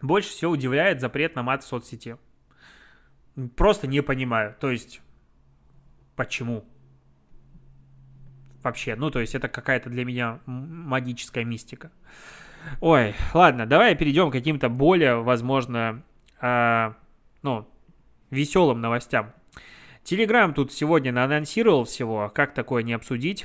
больше 0.01 0.31
всего 0.31 0.53
удивляет 0.53 1.01
запрет 1.01 1.35
на 1.35 1.43
мат 1.43 1.65
в 1.65 1.67
соцсети. 1.67 2.17
Просто 3.57 3.87
не 3.87 4.01
понимаю. 4.01 4.55
То 4.61 4.71
есть, 4.71 5.01
почему? 6.17 6.65
Вообще, 8.63 8.97
ну 8.97 9.11
то 9.11 9.21
есть 9.21 9.35
это 9.35 9.49
какая-то 9.49 9.91
для 9.91 10.05
меня 10.05 10.41
магическая 10.47 11.45
мистика. 11.45 11.91
Ой, 12.81 13.15
ладно, 13.35 13.67
давай 13.67 13.95
перейдем 13.95 14.31
к 14.31 14.33
каким-то 14.33 14.71
более, 14.71 15.17
возможно, 15.17 16.03
э, 16.41 16.93
ну, 17.43 17.69
веселым 18.31 18.81
новостям. 18.81 19.35
Телеграм 20.03 20.55
тут 20.55 20.73
сегодня 20.73 21.11
анонсировал 21.23 21.85
всего, 21.85 22.31
как 22.35 22.55
такое 22.55 22.83
не 22.83 22.93
обсудить. 22.93 23.45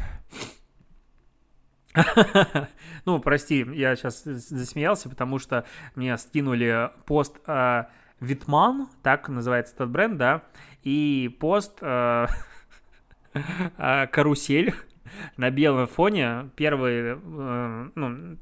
Ну, 3.06 3.20
прости, 3.20 3.66
я 3.74 3.96
сейчас 3.96 4.24
засмеялся, 4.24 5.10
потому 5.10 5.40
что 5.40 5.66
мне 5.96 6.16
скинули 6.18 6.92
пост 7.06 7.38
Витман, 8.20 8.88
так 9.02 9.30
называется 9.30 9.74
этот 9.76 9.90
бренд, 9.90 10.18
да, 10.18 10.44
и 10.84 11.36
пост 11.40 11.80
э, 11.82 12.28
э, 13.78 14.08
Карусель 14.08 14.74
на 15.38 15.50
белом 15.50 15.88
фоне. 15.88 16.50
Первый, 16.56 16.94
э, 16.94 17.90
ну, 17.96 18.38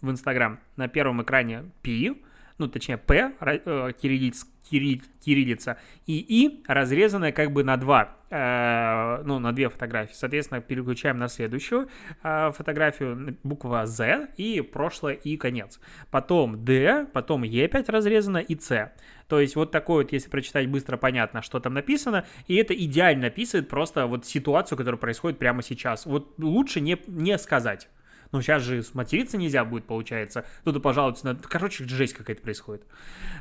в 0.00 0.10
Инстаграм 0.10 0.58
на 0.76 0.88
первом 0.88 1.22
экране 1.22 1.70
Пи, 1.82 2.22
ну, 2.62 2.68
точнее, 2.68 2.96
П, 2.96 3.32
э, 3.40 3.92
кириллиц, 4.00 4.46
кирилл, 4.70 5.02
кириллица, 5.24 5.78
и 6.06 6.18
И, 6.18 6.62
разрезанная 6.68 7.32
как 7.32 7.52
бы 7.52 7.64
на 7.64 7.76
два, 7.76 8.16
э, 8.30 9.22
ну, 9.24 9.38
на 9.38 9.52
две 9.52 9.68
фотографии. 9.68 10.14
Соответственно, 10.14 10.60
переключаем 10.60 11.18
на 11.18 11.28
следующую 11.28 11.88
э, 12.22 12.50
фотографию, 12.52 13.36
буква 13.42 13.86
З 13.86 14.28
и 14.36 14.60
прошлое 14.60 15.14
и 15.14 15.36
конец. 15.36 15.80
Потом 16.10 16.64
Д, 16.64 17.06
потом 17.12 17.42
Е 17.42 17.64
опять 17.64 17.88
разрезано 17.88 18.38
и 18.38 18.58
С. 18.58 18.92
То 19.26 19.40
есть 19.40 19.56
вот 19.56 19.70
такой 19.72 20.04
вот, 20.04 20.12
если 20.12 20.30
прочитать 20.30 20.68
быстро, 20.68 20.96
понятно, 20.96 21.42
что 21.42 21.58
там 21.58 21.74
написано, 21.74 22.24
и 22.46 22.54
это 22.56 22.74
идеально 22.74 23.26
описывает 23.26 23.68
просто 23.68 24.06
вот 24.06 24.24
ситуацию, 24.26 24.78
которая 24.78 24.98
происходит 24.98 25.38
прямо 25.38 25.62
сейчас. 25.62 26.06
Вот 26.06 26.38
лучше 26.38 26.80
не, 26.80 26.96
не 27.06 27.36
сказать. 27.38 27.88
Ну, 28.32 28.40
сейчас 28.40 28.62
же 28.62 28.82
сматериться 28.82 29.36
нельзя 29.36 29.64
будет, 29.64 29.84
получается. 29.84 30.46
Кто-то 30.62 30.80
пожалуется 30.80 31.26
на... 31.26 31.36
Короче, 31.36 31.84
жесть 31.84 32.14
какая-то 32.14 32.42
происходит. 32.42 32.82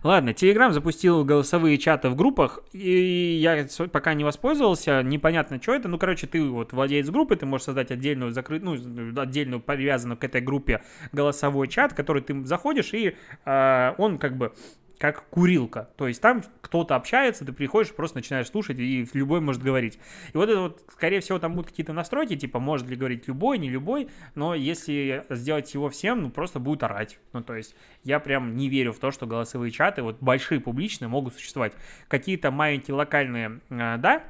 Ладно, 0.03 0.31
Telegram 0.31 0.71
запустил 0.71 1.23
голосовые 1.23 1.77
чаты 1.77 2.09
в 2.09 2.15
группах, 2.15 2.59
и 2.73 3.39
я 3.41 3.65
пока 3.91 4.13
не 4.13 4.25
воспользовался, 4.25 5.01
непонятно, 5.01 5.61
что 5.61 5.73
это. 5.73 5.87
Ну, 5.87 5.97
короче, 5.97 6.27
ты 6.27 6.43
вот 6.43 6.73
владелец 6.73 7.09
группы, 7.09 7.37
ты 7.37 7.45
можешь 7.45 7.65
создать 7.65 7.91
отдельную, 7.91 8.31
закрыть, 8.31 8.63
ну, 8.63 8.73
отдельную 9.15 9.61
привязанную 9.61 10.17
к 10.17 10.23
этой 10.25 10.41
группе 10.41 10.81
голосовой 11.13 11.69
чат, 11.69 11.93
который 11.93 12.21
ты 12.21 12.45
заходишь, 12.45 12.93
и 12.93 13.15
э, 13.45 13.93
он 13.97 14.17
как 14.17 14.35
бы 14.35 14.53
как 15.01 15.27
курилка. 15.29 15.89
То 15.97 16.07
есть 16.07 16.21
там 16.21 16.43
кто-то 16.61 16.95
общается, 16.95 17.43
ты 17.43 17.53
приходишь, 17.53 17.91
просто 17.91 18.19
начинаешь 18.19 18.47
слушать, 18.47 18.77
и 18.77 19.07
любой 19.13 19.41
может 19.41 19.63
говорить. 19.63 19.97
И 20.31 20.37
вот 20.37 20.47
это 20.47 20.61
вот, 20.61 20.85
скорее 20.91 21.21
всего, 21.21 21.39
там 21.39 21.55
будут 21.55 21.71
какие-то 21.71 21.91
настройки, 21.91 22.35
типа, 22.35 22.59
может 22.59 22.87
ли 22.87 22.95
говорить 22.95 23.27
любой, 23.27 23.57
не 23.57 23.67
любой, 23.67 24.09
но 24.35 24.53
если 24.53 25.25
сделать 25.29 25.73
его 25.73 25.89
всем, 25.89 26.21
ну, 26.21 26.29
просто 26.29 26.59
будет 26.59 26.83
орать. 26.83 27.17
Ну, 27.33 27.41
то 27.41 27.55
есть 27.55 27.75
я 28.03 28.19
прям 28.19 28.55
не 28.55 28.69
верю 28.69 28.93
в 28.93 28.99
то, 28.99 29.09
что 29.09 29.25
голосовые 29.25 29.71
чаты, 29.71 30.03
вот 30.03 30.17
большие, 30.21 30.59
публичные, 30.61 31.07
могут 31.07 31.33
существовать. 31.33 31.73
Какие-то 32.07 32.51
маленькие, 32.51 32.93
локальные, 32.93 33.59
а, 33.71 33.97
да, 33.97 34.23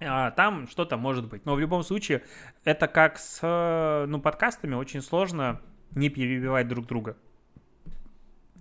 а, 0.00 0.30
там 0.30 0.68
что-то 0.68 0.96
может 0.96 1.28
быть. 1.28 1.44
Но 1.44 1.54
в 1.54 1.60
любом 1.60 1.82
случае, 1.82 2.22
это 2.64 2.88
как 2.88 3.18
с, 3.18 4.06
ну, 4.08 4.22
подкастами, 4.22 4.74
очень 4.74 5.02
сложно 5.02 5.60
не 5.90 6.08
перебивать 6.08 6.66
друг 6.66 6.86
друга. 6.86 7.18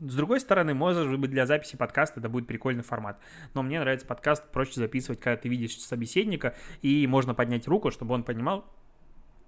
С 0.02 0.16
другой 0.16 0.40
стороны, 0.40 0.74
может 0.74 1.20
быть, 1.20 1.30
для 1.30 1.46
записи 1.46 1.76
подкаста 1.76 2.20
это 2.20 2.28
будет 2.28 2.48
прикольный 2.48 2.82
формат. 2.82 3.20
Но 3.54 3.62
мне 3.62 3.80
нравится 3.80 4.08
подкаст 4.08 4.44
проще 4.52 4.80
записывать, 4.80 5.20
когда 5.20 5.38
ты 5.38 5.48
видишь 5.48 5.78
собеседника, 5.78 6.56
и 6.82 7.06
можно 7.06 7.36
поднять 7.36 7.68
руку, 7.68 7.92
чтобы 7.92 8.16
он 8.16 8.24
понимал, 8.24 8.66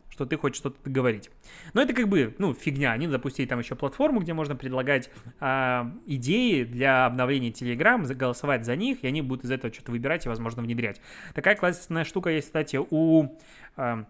что 0.09 0.27
ты 0.27 0.37
хочешь 0.37 0.57
что-то 0.57 0.77
говорить. 0.87 1.31
Но 1.73 1.81
это 1.81 1.93
как 1.93 2.07
бы, 2.07 2.35
ну, 2.37 2.53
фигня. 2.53 2.91
Они 2.91 3.07
запустили 3.07 3.47
там 3.47 3.57
еще 3.57 3.73
платформу, 3.73 4.19
где 4.19 4.33
можно 4.33 4.55
предлагать 4.55 5.09
э, 5.39 5.91
идеи 6.05 6.65
для 6.65 7.07
обновления 7.07 7.49
Telegram, 7.49 8.05
голосовать 8.13 8.63
за 8.63 8.75
них, 8.75 9.03
и 9.03 9.07
они 9.07 9.23
будут 9.23 9.45
из 9.45 9.51
этого 9.51 9.73
что-то 9.73 9.91
выбирать 9.91 10.27
и, 10.27 10.29
возможно, 10.29 10.61
внедрять. 10.61 11.01
Такая 11.33 11.55
классная 11.55 12.03
штука 12.03 12.29
есть, 12.29 12.45
кстати, 12.47 12.77
у 12.77 13.39
э, 13.75 14.03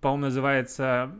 по-моему, 0.00 0.26
называется 0.26 1.10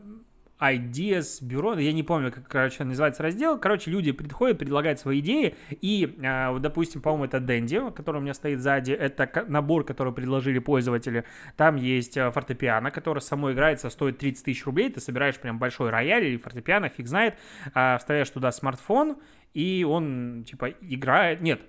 Ideas 0.59 1.43
бюро, 1.43 1.75
я 1.75 1.93
не 1.93 2.01
помню, 2.01 2.31
как, 2.31 2.47
короче, 2.47 2.83
называется 2.83 3.21
раздел. 3.21 3.59
Короче, 3.59 3.91
люди 3.91 4.11
приходят, 4.11 4.57
предлагают 4.57 4.99
свои 4.99 5.19
идеи, 5.19 5.55
и, 5.69 6.17
э, 6.19 6.59
допустим, 6.59 7.01
по-моему, 7.01 7.25
это 7.25 7.39
Дэнди, 7.39 7.91
который 7.91 8.17
у 8.17 8.21
меня 8.21 8.33
стоит 8.33 8.59
сзади, 8.59 8.91
это 8.91 9.45
набор, 9.47 9.83
который 9.83 10.13
предложили 10.13 10.57
пользователи. 10.57 11.25
Там 11.57 11.75
есть 11.75 12.17
э, 12.17 12.31
фортепиано, 12.31 12.89
которое 12.89 13.19
само 13.19 13.51
играется, 13.51 13.91
стоит 13.91 14.17
30 14.17 14.45
тысяч 14.45 14.65
рублей, 14.65 14.89
ты 14.89 14.99
собираешь 14.99 15.37
прям 15.37 15.59
большой 15.59 15.91
рояль 15.91 16.25
или 16.25 16.37
фортепиано, 16.37 16.89
фиг 16.89 17.05
знает, 17.07 17.35
э, 17.75 17.97
вставляешь 17.99 18.29
туда 18.31 18.51
смартфон, 18.51 19.17
и 19.53 19.85
он, 19.87 20.43
типа, 20.43 20.69
играет, 20.81 21.41
нет, 21.41 21.61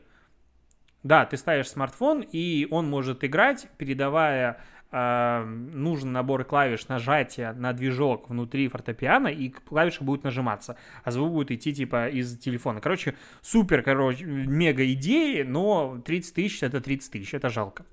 да, 1.02 1.26
ты 1.26 1.36
ставишь 1.36 1.68
смартфон, 1.68 2.22
и 2.22 2.66
он 2.70 2.88
может 2.88 3.22
играть, 3.22 3.68
передавая 3.76 4.60
э, 4.90 5.44
нужен 5.44 6.12
набор 6.12 6.44
клавиш 6.44 6.88
нажатия 6.88 7.52
на 7.52 7.72
движок 7.72 8.30
внутри 8.30 8.68
фортепиано, 8.68 9.28
и 9.28 9.48
клавиша 9.48 10.04
будет 10.04 10.24
нажиматься, 10.24 10.76
а 11.04 11.10
звук 11.10 11.32
будет 11.32 11.50
идти 11.50 11.72
типа 11.72 12.08
из 12.08 12.38
телефона. 12.38 12.80
Короче, 12.80 13.14
супер, 13.40 13.82
короче, 13.82 14.24
мега 14.24 14.90
идеи, 14.92 15.42
но 15.42 16.00
30 16.04 16.34
тысяч 16.34 16.62
это 16.62 16.80
30 16.80 17.12
тысяч, 17.12 17.34
это 17.34 17.48
жалко. 17.48 17.84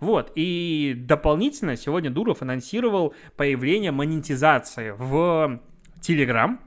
Вот, 0.00 0.32
и 0.34 0.94
дополнительно 0.96 1.76
сегодня 1.76 2.10
Дуров 2.10 2.42
анонсировал 2.42 3.14
появление 3.36 3.90
монетизации 3.90 4.90
в 4.96 5.60
Telegram, 6.00 6.58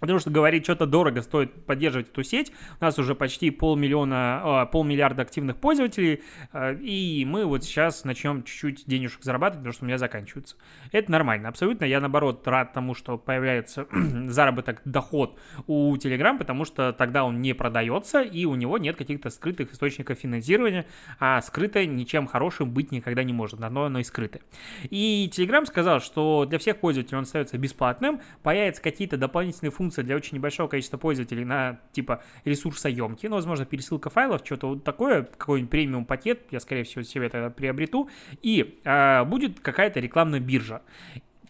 Потому 0.00 0.18
что 0.18 0.30
говорить, 0.30 0.64
что-то 0.64 0.86
дорого 0.86 1.22
стоит 1.22 1.64
поддерживать 1.64 2.10
эту 2.10 2.22
сеть. 2.22 2.52
У 2.80 2.84
нас 2.84 2.98
уже 2.98 3.14
почти 3.14 3.50
полмиллиона, 3.50 4.66
э, 4.66 4.72
полмиллиарда 4.72 5.22
активных 5.22 5.56
пользователей, 5.56 6.22
э, 6.52 6.76
и 6.76 7.24
мы 7.26 7.44
вот 7.44 7.64
сейчас 7.64 8.04
начнем 8.04 8.42
чуть-чуть 8.42 8.84
денежек 8.86 9.22
зарабатывать, 9.22 9.60
потому 9.60 9.72
что 9.72 9.84
у 9.84 9.86
меня 9.86 9.98
заканчиваются. 9.98 10.56
Это 10.92 11.10
нормально, 11.10 11.48
абсолютно. 11.48 11.84
Я, 11.84 12.00
наоборот, 12.00 12.46
рад 12.46 12.72
тому, 12.72 12.94
что 12.94 13.16
появляется 13.18 13.86
заработок, 14.28 14.82
доход 14.84 15.38
у 15.66 15.94
Telegram, 15.96 16.38
потому 16.38 16.64
что 16.64 16.92
тогда 16.92 17.24
он 17.24 17.40
не 17.40 17.54
продается, 17.54 18.22
и 18.22 18.44
у 18.44 18.54
него 18.54 18.78
нет 18.78 18.96
каких-то 18.96 19.30
скрытых 19.30 19.72
источников 19.72 20.18
финансирования, 20.18 20.86
а 21.18 21.40
скрытое 21.42 21.86
ничем 21.86 22.26
хорошим 22.26 22.70
быть 22.70 22.92
никогда 22.92 23.22
не 23.22 23.32
может, 23.32 23.60
но 23.60 23.84
оно 23.84 23.98
и 23.98 24.04
скрытое. 24.04 24.42
И 24.90 25.30
Telegram 25.32 25.64
сказал, 25.66 26.00
что 26.00 26.46
для 26.46 26.58
всех 26.58 26.78
пользователей 26.78 27.16
он 27.16 27.24
остается 27.24 27.58
бесплатным, 27.58 28.20
появятся 28.42 28.82
какие-то 28.82 29.16
дополнительные 29.16 29.70
функции 29.70 29.85
функция 29.86 30.04
для 30.04 30.16
очень 30.16 30.36
небольшого 30.36 30.66
количества 30.68 30.98
пользователей 30.98 31.44
на 31.44 31.78
типа 31.92 32.22
ресурсоемкие, 32.44 33.30
ну, 33.30 33.36
возможно, 33.36 33.64
пересылка 33.64 34.10
файлов, 34.10 34.42
что-то 34.44 34.68
вот 34.70 34.84
такое, 34.84 35.22
какой-нибудь 35.22 35.70
премиум 35.70 36.04
пакет, 36.04 36.42
я, 36.50 36.58
скорее 36.58 36.82
всего, 36.82 37.02
себе 37.02 37.26
это 37.26 37.50
приобрету, 37.50 38.10
и 38.42 38.80
э, 38.84 39.24
будет 39.24 39.60
какая-то 39.60 40.00
рекламная 40.00 40.40
биржа. 40.40 40.82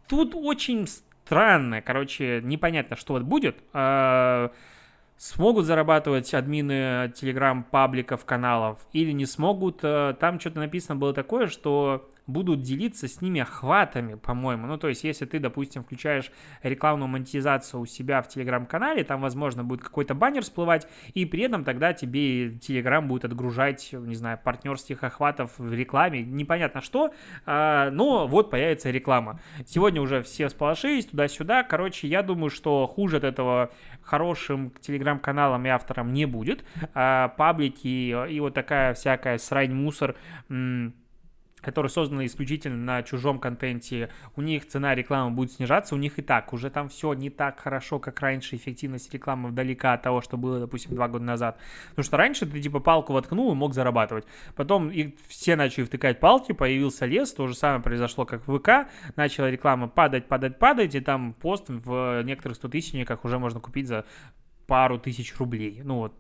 Тут 0.07 0.35
очень 0.35 0.87
странно, 0.87 1.81
короче, 1.81 2.43
непонятно, 2.45 2.97
что 2.97 3.15
вот 3.15 3.23
будет. 3.23 3.57
Э, 3.73 4.51
смогут 5.17 5.65
зарабатывать 5.65 6.35
админы 6.35 7.11
телеграм-пабликов, 7.17 8.27
каналов 8.27 8.87
или 8.93 9.13
не 9.13 9.25
смогут. 9.25 9.81
Э, 9.83 10.15
там 10.21 10.39
что-то 10.39 10.59
написано 10.59 10.97
было 10.97 11.15
такое, 11.15 11.47
что 11.47 12.11
будут 12.27 12.63
делиться 12.63 13.09
с 13.09 13.21
ними 13.21 13.41
охватами, 13.41 14.15
по-моему. 14.15 14.67
Ну, 14.67 14.79
то 14.79 14.89
есть, 14.89 15.05
если 15.05 15.25
ты, 15.27 15.39
допустим, 15.39 15.83
включаешь 15.83 16.31
рекламную 16.63 17.09
монетизацию 17.09 17.81
у 17.81 17.87
себя 17.87 18.23
в 18.23 18.29
Телеграм-канале, 18.29 19.05
там, 19.05 19.21
возможно, 19.21 19.65
будет 19.65 19.83
какой-то 19.83 20.15
баннер 20.15 20.43
всплывать, 20.43 20.89
и 21.15 21.25
при 21.25 21.43
этом 21.43 21.65
тогда 21.65 21.93
тебе 21.93 22.59
Телеграм 22.59 23.07
будет 23.07 23.25
отгружать, 23.25 23.91
не 23.93 24.15
знаю, 24.15 24.39
партнерских 24.43 25.05
охватов 25.05 25.59
в 25.59 25.73
рекламе, 25.73 26.23
непонятно 26.23 26.81
что, 26.81 27.13
а, 27.45 27.91
но 27.91 28.27
вот 28.27 28.51
появится 28.51 28.91
реклама. 28.91 29.41
Сегодня 29.67 30.01
уже 30.01 30.23
все 30.23 30.49
сполошились 30.49 31.07
туда-сюда, 31.07 31.63
короче, 31.63 32.09
я 32.09 32.23
думаю, 32.23 32.51
что 32.51 32.87
хуже 32.87 33.19
от 33.19 33.25
этого 33.25 33.71
хорошим 34.03 34.73
телеграм-каналам 34.81 35.65
и 35.67 35.69
авторам 35.69 36.13
не 36.13 36.27
будет. 36.27 36.65
А, 36.95 37.29
паблики 37.29 37.87
и 38.31 38.41
вот 38.41 38.55
такая 38.55 38.95
всякая 38.95 39.39
срань-мусор 39.39 40.17
которые 41.61 41.91
созданы 41.91 42.27
исключительно 42.27 42.77
на 42.77 43.03
чужом 43.03 43.39
контенте, 43.39 44.11
у 44.37 44.43
них 44.43 44.67
цена 44.67 44.95
рекламы 44.95 45.35
будет 45.35 45.53
снижаться, 45.53 45.95
у 45.95 45.99
них 45.99 46.19
и 46.19 46.23
так 46.23 46.53
уже 46.53 46.71
там 46.71 46.89
все 46.89 47.13
не 47.15 47.31
так 47.31 47.61
хорошо, 47.61 47.99
как 47.99 48.21
раньше, 48.21 48.57
эффективность 48.57 49.13
рекламы 49.13 49.51
далека 49.51 49.95
от 49.95 50.03
того, 50.03 50.21
что 50.21 50.37
было, 50.37 50.61
допустим, 50.61 50.95
два 50.95 51.09
года 51.09 51.25
назад. 51.25 51.59
Потому 51.91 52.05
что 52.05 52.17
раньше 52.17 52.47
ты 52.47 52.61
типа 52.61 52.81
палку 52.81 53.13
воткнул 53.13 53.51
и 53.53 53.55
мог 53.55 53.75
зарабатывать. 53.75 54.27
Потом 54.55 54.91
и 54.91 55.17
все 55.29 55.57
начали 55.57 55.85
втыкать 55.85 56.21
палки, 56.21 56.53
появился 56.53 57.07
лес, 57.07 57.33
то 57.33 57.47
же 57.47 57.55
самое 57.55 57.83
произошло, 57.83 58.27
как 58.27 58.47
в 58.47 58.59
ВК, 58.59 58.89
начала 59.17 59.51
реклама 59.51 59.89
падать, 59.89 60.27
падать, 60.29 60.59
падать, 60.59 60.95
и 60.95 61.01
там 61.01 61.33
пост 61.35 61.65
в 61.69 62.23
некоторых 62.23 62.57
100 62.59 62.69
тысячниках 62.69 63.25
уже 63.25 63.39
можно 63.39 63.61
купить 63.61 63.89
за 63.89 64.05
пару 64.67 64.99
тысяч 64.99 65.37
рублей. 65.39 65.81
Ну 65.85 65.97
вот, 65.97 66.13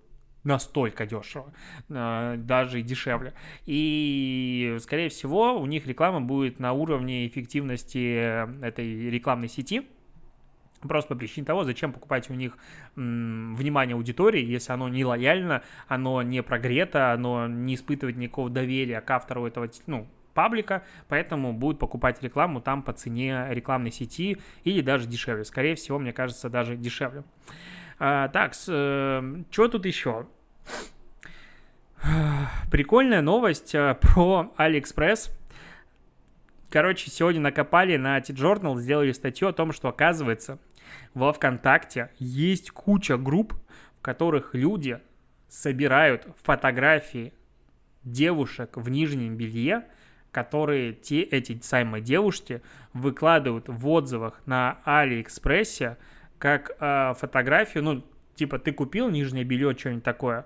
настолько 0.46 1.06
дешево, 1.06 1.52
э, 1.88 2.36
даже 2.38 2.82
дешевле. 2.82 3.34
И, 3.66 4.76
скорее 4.80 5.08
всего, 5.08 5.60
у 5.60 5.66
них 5.66 5.86
реклама 5.86 6.20
будет 6.20 6.58
на 6.58 6.72
уровне 6.72 7.26
эффективности 7.26 8.64
этой 8.64 9.10
рекламной 9.10 9.48
сети, 9.48 9.86
Просто 10.82 11.14
по 11.14 11.18
причине 11.18 11.46
того, 11.46 11.64
зачем 11.64 11.92
покупать 11.92 12.28
у 12.30 12.34
них 12.34 12.56
внимание 12.94 13.94
аудитории, 13.94 14.44
если 14.44 14.72
оно 14.72 14.88
не 14.88 15.04
лояльно, 15.04 15.62
оно 15.88 16.22
не 16.22 16.42
прогрето, 16.42 17.12
оно 17.12 17.48
не 17.48 17.74
испытывает 17.74 18.16
никакого 18.16 18.50
доверия 18.50 19.00
к 19.00 19.10
автору 19.10 19.46
этого, 19.46 19.68
ну, 19.86 20.06
паблика, 20.34 20.84
поэтому 21.08 21.54
будут 21.54 21.80
покупать 21.80 22.22
рекламу 22.22 22.60
там 22.60 22.82
по 22.82 22.92
цене 22.92 23.46
рекламной 23.50 23.90
сети 23.90 24.36
или 24.64 24.82
даже 24.82 25.08
дешевле. 25.08 25.44
Скорее 25.44 25.74
всего, 25.74 25.98
мне 25.98 26.12
кажется, 26.12 26.50
даже 26.50 26.76
дешевле. 26.76 27.24
А, 27.98 28.28
так, 28.28 28.52
э, 28.68 29.42
что 29.50 29.68
тут 29.68 29.86
еще? 29.86 30.26
Прикольная 32.70 33.22
новость 33.22 33.74
э, 33.74 33.96
про 34.00 34.52
AliExpress. 34.58 35.30
Короче, 36.70 37.10
сегодня 37.10 37.40
накопали 37.40 37.96
на 37.96 38.20
T-Journal, 38.20 38.78
сделали 38.78 39.12
статью 39.12 39.48
о 39.48 39.52
том, 39.52 39.72
что, 39.72 39.88
оказывается, 39.88 40.58
во 41.14 41.32
ВКонтакте 41.32 42.10
есть 42.18 42.70
куча 42.70 43.16
групп, 43.16 43.54
в 43.98 44.02
которых 44.02 44.54
люди 44.54 45.00
собирают 45.48 46.26
фотографии 46.42 47.32
девушек 48.04 48.76
в 48.76 48.88
нижнем 48.88 49.36
белье, 49.36 49.84
которые 50.32 50.92
те, 50.92 51.22
эти 51.22 51.58
самые 51.62 52.02
девушки 52.02 52.62
выкладывают 52.92 53.68
в 53.68 53.88
отзывах 53.88 54.40
на 54.44 54.78
Алиэкспрессе 54.84 55.96
как 56.38 56.76
э, 56.78 57.14
фотографию, 57.18 57.82
ну, 57.82 58.04
типа, 58.34 58.58
ты 58.58 58.72
купил 58.72 59.08
нижнее 59.08 59.44
белье, 59.44 59.74
что-нибудь 59.76 60.04
такое, 60.04 60.44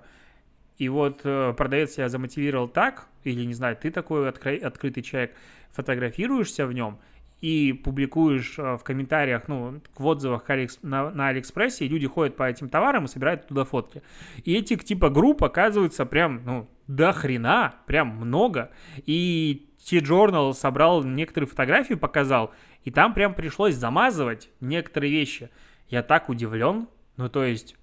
и 0.81 0.89
вот 0.89 1.21
э, 1.25 1.53
продавец 1.55 1.93
тебя 1.93 2.09
замотивировал 2.09 2.67
так, 2.67 3.07
или, 3.23 3.45
не 3.45 3.53
знаю, 3.53 3.77
ты 3.77 3.91
такой 3.91 4.27
откры- 4.27 4.57
открытый 4.57 5.03
человек, 5.03 5.35
фотографируешься 5.69 6.65
в 6.65 6.73
нем 6.73 6.97
и 7.39 7.71
публикуешь 7.71 8.57
э, 8.57 8.77
в 8.77 8.83
комментариях, 8.83 9.47
ну, 9.47 9.79
в 9.95 10.05
отзывах 10.07 10.43
на, 10.81 11.11
на 11.11 11.27
Алиэкспрессе, 11.27 11.85
и 11.85 11.87
люди 11.87 12.07
ходят 12.07 12.35
по 12.35 12.49
этим 12.49 12.67
товарам 12.67 13.05
и 13.05 13.07
собирают 13.07 13.45
туда 13.45 13.63
фотки. 13.63 14.01
И 14.43 14.55
этих 14.55 14.83
типа 14.83 15.11
групп 15.11 15.43
оказывается 15.43 16.03
прям, 16.07 16.41
ну, 16.45 16.67
до 16.87 17.13
хрена, 17.13 17.75
прям 17.85 18.15
много. 18.15 18.71
И 19.05 19.69
T-Journal 19.87 20.53
собрал 20.53 21.03
некоторые 21.03 21.47
фотографии, 21.47 21.93
показал, 21.93 22.55
и 22.85 22.89
там 22.89 23.13
прям 23.13 23.35
пришлось 23.35 23.75
замазывать 23.75 24.49
некоторые 24.61 25.11
вещи. 25.11 25.51
Я 25.89 26.01
так 26.01 26.27
удивлен. 26.27 26.87
Ну, 27.17 27.29
то 27.29 27.43
есть, 27.43 27.75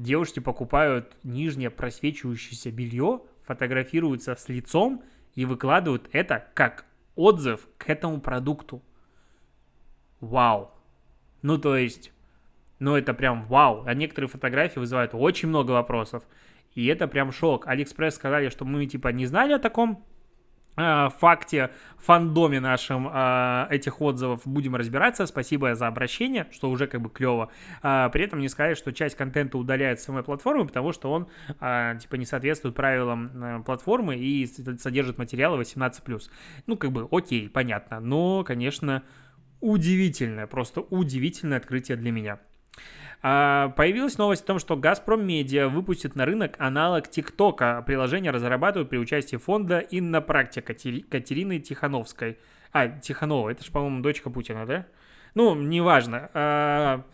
девушки 0.00 0.40
покупают 0.40 1.16
нижнее 1.22 1.70
просвечивающееся 1.70 2.70
белье, 2.70 3.22
фотографируются 3.42 4.34
с 4.34 4.48
лицом 4.48 5.02
и 5.34 5.44
выкладывают 5.44 6.08
это 6.12 6.46
как 6.54 6.84
отзыв 7.16 7.68
к 7.78 7.88
этому 7.88 8.20
продукту. 8.20 8.82
Вау. 10.20 10.72
Ну, 11.42 11.58
то 11.58 11.76
есть, 11.76 12.12
ну, 12.78 12.96
это 12.96 13.14
прям 13.14 13.46
вау. 13.46 13.84
А 13.86 13.94
некоторые 13.94 14.28
фотографии 14.28 14.78
вызывают 14.78 15.12
очень 15.14 15.48
много 15.48 15.72
вопросов. 15.72 16.24
И 16.74 16.86
это 16.86 17.08
прям 17.08 17.32
шок. 17.32 17.66
Алиэкспресс 17.66 18.14
сказали, 18.14 18.48
что 18.48 18.64
мы, 18.64 18.86
типа, 18.86 19.08
не 19.08 19.26
знали 19.26 19.52
о 19.52 19.58
таком 19.58 20.04
факте, 21.18 21.70
фандоме 21.98 22.60
нашем 22.60 23.08
э, 23.12 23.66
этих 23.70 24.00
отзывов 24.00 24.42
будем 24.44 24.76
разбираться. 24.76 25.26
Спасибо 25.26 25.74
за 25.74 25.86
обращение, 25.86 26.46
что 26.50 26.70
уже 26.70 26.86
как 26.86 27.00
бы 27.00 27.10
клево. 27.10 27.50
Э, 27.82 28.08
при 28.12 28.24
этом 28.24 28.40
не 28.40 28.48
сказать, 28.48 28.76
что 28.78 28.92
часть 28.92 29.16
контента 29.16 29.58
удаляет 29.58 30.00
с 30.00 30.04
самой 30.04 30.22
платформы, 30.22 30.66
потому 30.66 30.92
что 30.92 31.10
он 31.10 31.28
типа 32.00 32.16
не 32.16 32.24
соответствует 32.24 32.74
правилам 32.74 33.62
платформы 33.64 34.16
и 34.16 34.46
содержит 34.46 35.18
материалы 35.18 35.60
18+. 35.60 36.22
Ну, 36.66 36.76
как 36.76 36.92
бы, 36.92 37.08
окей, 37.10 37.48
понятно. 37.48 38.00
Но, 38.00 38.44
конечно, 38.44 39.02
удивительное, 39.60 40.46
просто 40.46 40.80
удивительное 40.80 41.58
открытие 41.58 41.96
для 41.96 42.10
меня. 42.10 42.38
А, 43.22 43.68
появилась 43.76 44.16
новость 44.16 44.44
о 44.44 44.46
том, 44.46 44.58
что 44.58 44.76
«Газпром 44.76 45.26
Медиа» 45.26 45.68
выпустит 45.68 46.16
на 46.16 46.24
рынок 46.24 46.54
аналог 46.58 47.08
ТикТока. 47.08 47.82
Приложение 47.86 48.30
разрабатывают 48.30 48.88
при 48.88 48.96
участии 48.96 49.36
фонда 49.36 49.80
«Инна 49.80 50.22
Практика» 50.22 50.72
Катерины 50.72 51.58
Тихановской. 51.58 52.38
А, 52.72 52.88
Тиханова, 52.88 53.50
это 53.50 53.62
же, 53.62 53.70
по-моему, 53.70 54.00
дочка 54.00 54.30
Путина, 54.30 54.64
да? 54.64 54.86
Ну, 55.34 55.54
неважно. 55.54 56.30
А, 56.32 57.04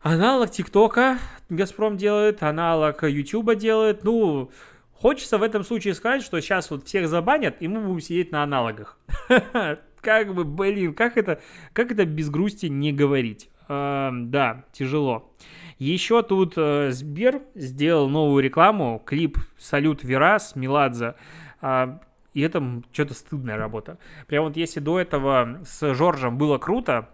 аналог 0.00 0.50
ТикТока 0.50 1.18
«Газпром» 1.50 1.98
делает, 1.98 2.42
аналог 2.42 3.02
Ютуба 3.02 3.54
делает. 3.54 4.04
Ну, 4.04 4.50
хочется 4.94 5.36
в 5.36 5.42
этом 5.42 5.62
случае 5.62 5.94
сказать, 5.94 6.22
что 6.22 6.40
сейчас 6.40 6.70
вот 6.70 6.86
всех 6.86 7.06
забанят, 7.06 7.56
и 7.60 7.68
мы 7.68 7.80
будем 7.80 8.00
сидеть 8.00 8.32
на 8.32 8.42
аналогах. 8.44 8.98
Как 10.00 10.34
бы, 10.34 10.42
блин, 10.42 10.94
как 10.94 11.16
это, 11.16 11.40
как 11.72 11.92
это 11.92 12.04
без 12.04 12.28
грусти 12.28 12.66
не 12.66 12.92
говорить? 12.92 13.51
Э, 13.68 14.10
да, 14.12 14.64
тяжело. 14.72 15.32
Еще 15.78 16.22
тут 16.22 16.54
э, 16.56 16.90
Сбер 16.90 17.42
сделал 17.54 18.08
новую 18.08 18.42
рекламу, 18.42 19.02
клип 19.04 19.38
«Салют 19.58 20.04
Верас» 20.04 20.54
Меладзе. 20.54 21.14
Э, 21.60 21.98
и 22.34 22.40
это 22.40 22.82
что-то 22.92 23.14
стыдная 23.14 23.56
работа. 23.56 23.98
Прям 24.26 24.44
вот 24.44 24.56
если 24.56 24.80
до 24.80 25.00
этого 25.00 25.60
с 25.64 25.94
Жоржем 25.94 26.38
было 26.38 26.58
круто, 26.58 27.10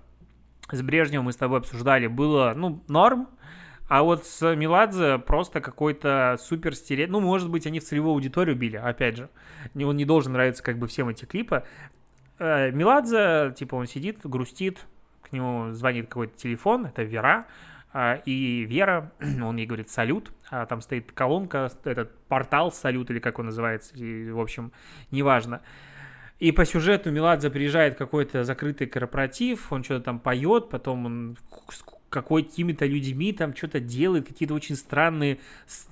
с 0.70 0.82
Брежневым 0.82 1.26
мы 1.26 1.32
с 1.32 1.36
тобой 1.36 1.58
обсуждали, 1.58 2.06
было, 2.06 2.52
ну, 2.54 2.82
норм, 2.88 3.28
а 3.88 4.02
вот 4.02 4.26
с 4.26 4.54
Меладзе 4.54 5.18
просто 5.18 5.60
какой-то 5.60 6.36
супер 6.38 6.74
стереотип. 6.74 7.10
Ну, 7.10 7.20
может 7.20 7.48
быть, 7.48 7.66
они 7.66 7.80
в 7.80 7.84
целевую 7.84 8.12
аудиторию 8.12 8.54
били, 8.54 8.76
опять 8.76 9.16
же. 9.16 9.30
Он 9.74 9.96
не 9.96 10.04
должен 10.04 10.34
нравиться 10.34 10.62
как 10.62 10.78
бы 10.78 10.86
всем 10.86 11.08
эти 11.08 11.24
клипы. 11.24 11.64
Э, 12.38 12.70
Меладзе, 12.70 13.54
типа, 13.56 13.76
он 13.76 13.86
сидит, 13.86 14.20
грустит, 14.24 14.86
к 15.28 15.32
нему 15.32 15.72
звонит 15.72 16.08
какой-то 16.08 16.36
телефон, 16.36 16.86
это 16.86 17.02
Вера, 17.02 17.46
а, 17.92 18.20
и 18.24 18.64
Вера, 18.64 19.12
он 19.42 19.56
ей 19.56 19.66
говорит 19.66 19.90
«салют», 19.90 20.32
а 20.50 20.66
там 20.66 20.80
стоит 20.80 21.12
колонка, 21.12 21.70
этот 21.84 22.16
портал 22.26 22.72
«салют» 22.72 23.10
или 23.10 23.18
как 23.18 23.38
он 23.38 23.46
называется, 23.46 23.96
и, 23.96 24.30
в 24.30 24.40
общем, 24.40 24.72
неважно. 25.10 25.62
И 26.38 26.52
по 26.52 26.64
сюжету 26.64 27.10
Меладзе 27.10 27.50
приезжает 27.50 27.96
какой-то 27.96 28.44
закрытый 28.44 28.86
корпоратив, 28.86 29.72
он 29.72 29.82
что-то 29.82 30.04
там 30.04 30.20
поет, 30.20 30.68
потом 30.68 31.06
он 31.06 31.36
с 31.68 31.82
какими-то 32.10 32.86
людьми 32.86 33.32
там 33.32 33.54
что-то 33.54 33.80
делает, 33.80 34.28
какие-то 34.28 34.54
очень 34.54 34.76
странные 34.76 35.40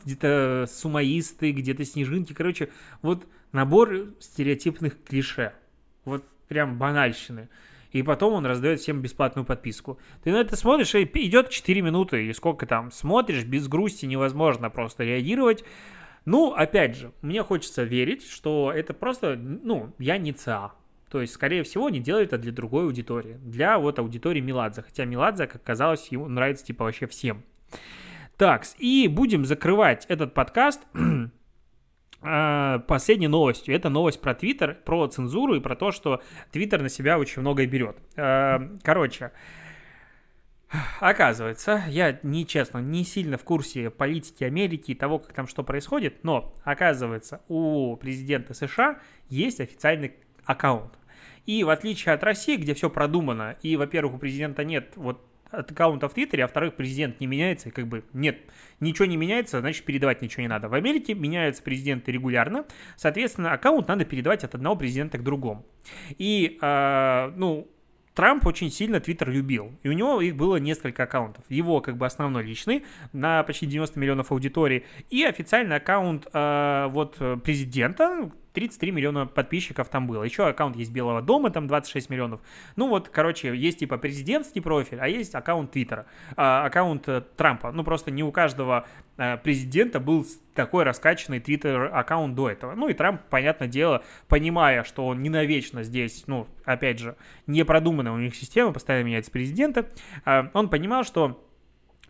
где-то 0.05 0.66
сумаисты, 0.68 1.51
где-то 1.51 1.85
снежинки. 1.85 2.33
Короче, 2.33 2.70
вот 3.03 3.27
набор 3.53 4.07
стереотипных 4.20 5.03
клише. 5.03 5.53
Вот 6.05 6.25
прям 6.49 6.79
банальщины. 6.79 7.49
И 7.92 8.03
потом 8.03 8.35
он 8.35 8.46
раздает 8.46 8.81
всем 8.81 9.01
бесплатную 9.01 9.44
подписку. 9.44 9.99
Ты 10.22 10.33
на 10.33 10.37
это 10.37 10.57
смотришь, 10.57 10.94
и 10.94 11.05
идет 11.05 11.51
4 11.51 11.81
минуты, 11.83 12.25
или 12.25 12.33
сколько 12.33 12.66
там. 12.66 12.90
Смотришь, 12.90 13.44
без 13.44 13.68
грусти 13.68 14.07
невозможно 14.07 14.70
просто 14.70 15.05
реагировать. 15.05 15.64
Ну, 16.25 16.53
опять 16.53 16.96
же, 16.96 17.12
мне 17.22 17.42
хочется 17.42 17.85
верить, 17.85 18.29
что 18.29 18.72
это 18.75 18.94
просто, 18.94 19.37
ну, 19.37 19.92
я 19.99 20.18
не 20.18 20.33
ЦА. 20.33 20.72
То 21.11 21.20
есть, 21.20 21.35
скорее 21.35 21.62
всего, 21.62 21.87
они 21.87 22.01
делают 22.01 22.33
это 22.33 22.38
для 22.42 22.53
другой 22.53 22.85
аудитории. 22.85 23.38
Для 23.44 23.79
вот 23.79 23.99
аудитории 23.99 24.40
Меладзе. 24.40 24.83
Хотя 24.83 25.05
Меладзе, 25.05 25.46
как 25.46 25.62
казалось, 25.62 26.09
ему 26.09 26.29
нравится 26.29 26.64
типа 26.64 26.85
вообще 26.85 27.07
всем. 27.07 27.44
Так, 28.37 28.64
и 28.79 29.09
будем 29.09 29.44
закрывать 29.46 30.05
этот 30.07 30.35
подкаст 30.35 30.83
последней 32.20 33.29
новостью. 33.29 33.74
Это 33.74 33.88
новость 33.88 34.20
про 34.20 34.35
Твиттер, 34.35 34.79
про 34.85 35.07
цензуру 35.07 35.55
и 35.55 35.61
про 35.61 35.76
то, 35.76 35.92
что 35.92 36.22
Твиттер 36.50 36.83
на 36.83 36.88
себя 36.88 37.18
очень 37.18 37.42
многое 37.42 37.66
берет. 37.66 37.96
А, 38.16 38.61
короче, 38.83 39.33
Оказывается, 40.98 41.85
я 41.88 42.18
нечестно, 42.24 42.79
не 42.79 43.05
сильно 43.05 43.38
в 43.38 43.44
курсе 43.44 43.88
политики 43.88 44.42
Америки 44.42 44.90
и 44.90 44.94
того, 44.94 45.20
как 45.20 45.33
там 45.33 45.46
что 45.46 45.62
происходит, 45.62 46.24
но 46.24 46.55
оказывается, 46.64 47.40
у 47.48 47.96
президента 47.96 48.52
США 48.52 48.98
есть 49.29 49.61
официальный 49.61 50.14
аккаунт. 50.44 50.92
И 51.46 51.62
в 51.62 51.70
отличие 51.70 52.14
от 52.14 52.24
России, 52.24 52.57
где 52.57 52.74
все 52.74 52.90
продумано, 52.90 53.57
и, 53.62 53.76
во-первых, 53.76 54.16
у 54.16 54.18
президента 54.18 54.64
нет 54.64 54.92
вот 54.96 55.24
от 55.51 55.71
аккаунта 55.71 56.09
в 56.09 56.15
Твиттере, 56.15 56.45
а 56.45 56.47
во-вторых, 56.47 56.75
президент 56.75 57.21
не 57.21 57.27
меняется, 57.27 57.69
и 57.69 57.73
как 57.73 57.87
бы 57.87 58.05
нет, 58.13 58.39
ничего 58.81 59.07
не 59.07 59.17
меняется, 59.17 59.61
значит, 59.61 59.85
передавать 59.85 60.23
ничего 60.23 60.43
не 60.43 60.49
надо. 60.49 60.69
В 60.69 60.75
Америке 60.75 61.15
меняются 61.15 61.63
президенты 61.63 62.13
регулярно, 62.13 62.65
соответственно, 62.97 63.53
аккаунт 63.53 63.89
надо 63.89 64.05
передавать 64.05 64.45
от 64.45 64.55
одного 64.55 64.77
президента 64.77 65.19
к 65.19 65.23
другому. 65.23 65.67
И, 66.19 66.59
э, 66.61 67.33
ну, 67.37 67.69
Трамп 68.15 68.47
очень 68.47 68.71
сильно 68.71 68.99
Твиттер 68.99 69.31
любил, 69.31 69.73
и 69.83 69.91
у 69.91 69.93
него 69.93 70.23
их 70.23 70.37
было 70.37 70.57
несколько 70.57 71.03
аккаунтов. 71.03 71.45
Его 71.51 71.83
как 71.83 71.99
бы 71.99 72.07
основной 72.07 72.45
личный 72.45 72.83
на 73.13 73.43
почти 73.43 73.67
90 73.67 74.01
миллионов 74.01 74.33
аудитории 74.33 74.87
и 75.11 75.23
официальный 75.23 75.77
аккаунт 75.77 76.27
э, 76.33 76.87
вот 76.91 77.19
президента, 77.45 78.31
33 78.57 78.90
миллиона 78.90 79.27
подписчиков 79.27 79.90
там 79.90 80.07
было. 80.07 80.23
Еще 80.23 80.47
аккаунт 80.47 80.77
есть 80.77 80.90
Белого 80.90 81.21
дома, 81.21 81.51
там 81.51 81.66
26 81.66 82.09
миллионов. 82.09 82.40
Ну 82.75 82.88
вот, 82.88 83.11
короче, 83.11 83.55
есть 83.55 83.81
типа 83.81 83.99
президентский 83.99 84.61
профиль, 84.61 84.99
а 84.99 85.09
есть 85.09 85.35
аккаунт 85.35 85.73
Твиттера, 85.73 86.07
а, 86.37 86.64
аккаунт 86.64 87.07
э, 87.07 87.23
Трампа. 87.37 87.71
Ну 87.71 87.85
просто 87.85 88.11
не 88.11 88.25
у 88.25 88.33
каждого 88.33 88.87
а, 89.19 89.37
президента 89.37 90.01
был 90.01 90.27
такой 90.55 90.85
раскачанный 90.85 91.38
Твиттер 91.38 91.95
аккаунт 91.95 92.35
до 92.35 92.49
этого. 92.49 92.75
Ну 92.75 92.88
и 92.88 92.95
Трамп, 92.95 93.21
понятное 93.29 93.69
дело, 93.69 94.03
понимая, 94.27 94.85
что 94.85 95.07
он 95.07 95.19
не 95.19 95.29
навечно 95.29 95.83
здесь, 95.83 96.25
ну, 96.27 96.47
опять 96.64 96.99
же, 96.99 97.14
не 97.47 97.62
продуманная 97.62 98.12
у 98.12 98.19
них 98.19 98.35
система, 98.35 98.73
постоянно 98.73 99.05
меняется 99.05 99.31
президента, 99.31 99.90
а, 100.25 100.51
он 100.55 100.71
понимал, 100.71 101.05
что 101.05 101.46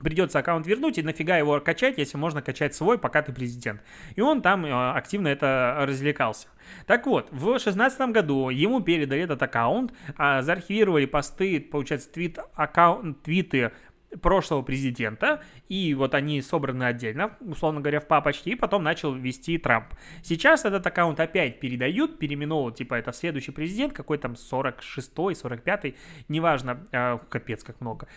придется 0.00 0.38
аккаунт 0.38 0.66
вернуть, 0.66 0.98
и 0.98 1.02
нафига 1.02 1.36
его 1.36 1.60
качать, 1.60 1.98
если 1.98 2.16
можно 2.16 2.42
качать 2.42 2.74
свой, 2.74 2.98
пока 2.98 3.22
ты 3.22 3.32
президент. 3.32 3.82
И 4.14 4.20
он 4.20 4.42
там 4.42 4.64
э, 4.64 4.90
активно 4.92 5.28
это 5.28 5.84
развлекался. 5.86 6.48
Так 6.86 7.06
вот, 7.06 7.30
в 7.30 7.44
2016 7.44 8.00
году 8.10 8.50
ему 8.50 8.80
передали 8.80 9.22
этот 9.22 9.42
аккаунт, 9.42 9.92
а, 10.16 10.42
заархивировали 10.42 11.06
посты, 11.06 11.60
получается, 11.60 12.12
твит, 12.12 12.38
аккаунт, 12.54 13.22
твиты 13.22 13.72
прошлого 14.22 14.62
президента, 14.62 15.42
и 15.68 15.94
вот 15.94 16.14
они 16.14 16.40
собраны 16.40 16.84
отдельно, 16.84 17.36
условно 17.40 17.80
говоря, 17.80 18.00
в 18.00 18.06
папочке, 18.06 18.52
и 18.52 18.54
потом 18.54 18.82
начал 18.82 19.12
вести 19.14 19.58
Трамп. 19.58 19.86
Сейчас 20.22 20.64
этот 20.64 20.86
аккаунт 20.86 21.20
опять 21.20 21.60
передают, 21.60 22.18
переименовывают, 22.18 22.76
типа 22.76 22.94
это 22.94 23.12
следующий 23.12 23.52
президент, 23.52 23.92
какой 23.92 24.18
там 24.18 24.32
46-й, 24.32 25.34
45-й, 25.34 25.96
неважно, 26.28 26.86
э, 26.92 27.18
капец 27.28 27.62
как 27.64 27.80
много 27.80 28.08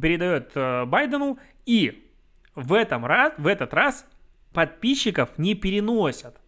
передает 0.00 0.52
э, 0.54 0.84
Байдену, 0.84 1.38
и 1.66 2.10
в, 2.54 2.72
этом 2.72 3.04
раз, 3.04 3.34
в 3.38 3.46
этот 3.46 3.74
раз 3.74 4.06
подписчиков 4.52 5.30
не 5.38 5.54
переносят. 5.54 6.40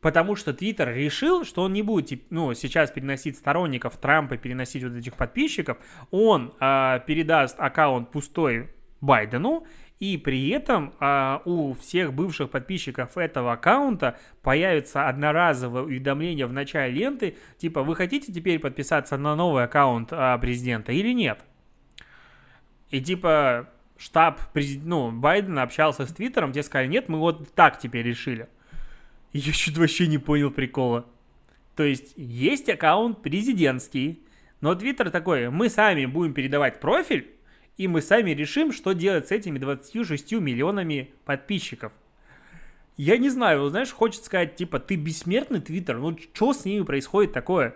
Потому 0.00 0.36
что 0.36 0.52
Твиттер 0.52 0.92
решил, 0.94 1.44
что 1.44 1.62
он 1.62 1.72
не 1.72 1.80
будет 1.80 2.30
ну, 2.30 2.52
сейчас 2.52 2.90
переносить 2.90 3.38
сторонников 3.38 3.96
Трампа, 3.96 4.36
переносить 4.36 4.82
вот 4.82 4.94
этих 4.94 5.14
подписчиков. 5.14 5.78
Он 6.10 6.52
э, 6.60 7.00
передаст 7.06 7.56
аккаунт 7.58 8.10
пустой 8.10 8.68
Байдену, 9.00 9.66
и 10.00 10.18
при 10.18 10.50
этом 10.50 10.92
э, 11.00 11.38
у 11.46 11.72
всех 11.72 12.12
бывших 12.12 12.50
подписчиков 12.50 13.16
этого 13.16 13.52
аккаунта 13.52 14.18
появится 14.42 15.08
одноразовое 15.08 15.82
уведомление 15.82 16.46
в 16.46 16.52
начале 16.52 16.92
ленты, 16.92 17.36
типа, 17.56 17.82
вы 17.82 17.96
хотите 17.96 18.30
теперь 18.32 18.58
подписаться 18.58 19.16
на 19.16 19.34
новый 19.36 19.64
аккаунт 19.64 20.12
э, 20.12 20.38
президента 20.38 20.92
или 20.92 21.14
нет? 21.14 21.40
И 22.90 23.00
типа 23.00 23.68
штаб 23.96 24.40
ну, 24.82 25.10
Байдена 25.10 25.62
общался 25.62 26.06
с 26.06 26.12
Твиттером, 26.12 26.52
те 26.52 26.62
сказали, 26.62 26.88
нет, 26.88 27.08
мы 27.08 27.18
вот 27.18 27.52
так 27.54 27.78
теперь 27.78 28.06
решили. 28.06 28.48
Я 29.32 29.52
чуть 29.52 29.76
вообще 29.76 30.06
не 30.06 30.18
понял 30.18 30.50
прикола. 30.50 31.06
То 31.76 31.82
есть 31.82 32.12
есть 32.16 32.68
аккаунт 32.68 33.22
президентский, 33.22 34.22
но 34.60 34.74
Твиттер 34.74 35.10
такой, 35.10 35.50
мы 35.50 35.68
сами 35.68 36.06
будем 36.06 36.34
передавать 36.34 36.80
профиль, 36.80 37.30
и 37.76 37.88
мы 37.88 38.00
сами 38.00 38.30
решим, 38.30 38.72
что 38.72 38.92
делать 38.92 39.28
с 39.28 39.32
этими 39.32 39.58
26 39.58 40.32
миллионами 40.34 41.10
подписчиков. 41.24 41.92
Я 42.96 43.18
не 43.18 43.28
знаю, 43.28 43.68
знаешь, 43.70 43.90
хочется 43.90 44.26
сказать, 44.26 44.54
типа, 44.54 44.78
ты 44.78 44.94
бессмертный 44.94 45.60
Твиттер, 45.60 45.98
ну 45.98 46.16
что 46.16 46.52
с 46.52 46.64
ними 46.64 46.84
происходит 46.84 47.32
такое? 47.32 47.74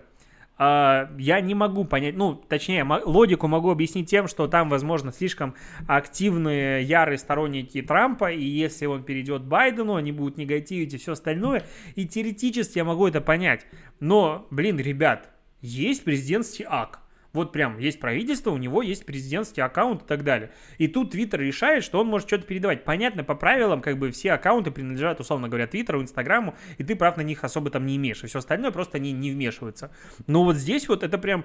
А, 0.60 1.08
я 1.18 1.40
не 1.40 1.54
могу 1.54 1.84
понять, 1.84 2.16
ну, 2.16 2.34
точнее, 2.34 2.84
логику 2.84 3.46
могу 3.46 3.70
объяснить 3.70 4.10
тем, 4.10 4.26
что 4.26 4.48
там, 4.48 4.68
возможно, 4.68 5.12
слишком 5.12 5.54
активные, 5.86 6.82
ярые 6.82 7.18
сторонники 7.18 7.80
Трампа, 7.80 8.32
и 8.32 8.42
если 8.42 8.86
он 8.86 9.04
перейдет 9.04 9.44
Байдену, 9.44 9.94
они 9.94 10.10
будут 10.10 10.36
негативить 10.36 10.92
и 10.94 10.98
все 10.98 11.12
остальное, 11.12 11.64
и 11.94 12.06
теоретически 12.08 12.78
я 12.78 12.84
могу 12.84 13.06
это 13.06 13.20
понять. 13.20 13.66
Но, 14.00 14.48
блин, 14.50 14.78
ребят, 14.78 15.30
есть 15.60 16.02
президентский 16.02 16.66
акт, 16.68 16.98
вот 17.38 17.52
прям 17.52 17.78
есть 17.78 18.00
правительство, 18.00 18.50
у 18.50 18.56
него 18.56 18.82
есть 18.82 19.06
президентский 19.06 19.60
аккаунт 19.60 20.02
и 20.02 20.06
так 20.06 20.24
далее. 20.24 20.50
И 20.78 20.88
тут 20.88 21.12
Твиттер 21.12 21.40
решает, 21.40 21.84
что 21.84 22.00
он 22.00 22.08
может 22.08 22.28
что-то 22.28 22.44
передавать. 22.46 22.84
Понятно, 22.84 23.22
по 23.22 23.34
правилам, 23.34 23.80
как 23.80 23.96
бы 23.96 24.10
все 24.10 24.32
аккаунты 24.32 24.70
принадлежат, 24.70 25.20
условно 25.20 25.48
говоря, 25.48 25.66
Твиттеру, 25.66 26.02
Инстаграму, 26.02 26.54
и 26.78 26.84
ты 26.84 26.96
прав 26.96 27.16
на 27.16 27.22
них 27.22 27.44
особо 27.44 27.70
там 27.70 27.86
не 27.86 27.96
имеешь. 27.96 28.22
И 28.24 28.26
все 28.26 28.40
остальное 28.40 28.72
просто 28.72 28.98
они 28.98 29.12
не 29.12 29.30
вмешиваются. 29.30 29.90
Но 30.26 30.44
вот 30.44 30.56
здесь 30.56 30.88
вот 30.88 31.02
это 31.02 31.16
прям... 31.16 31.44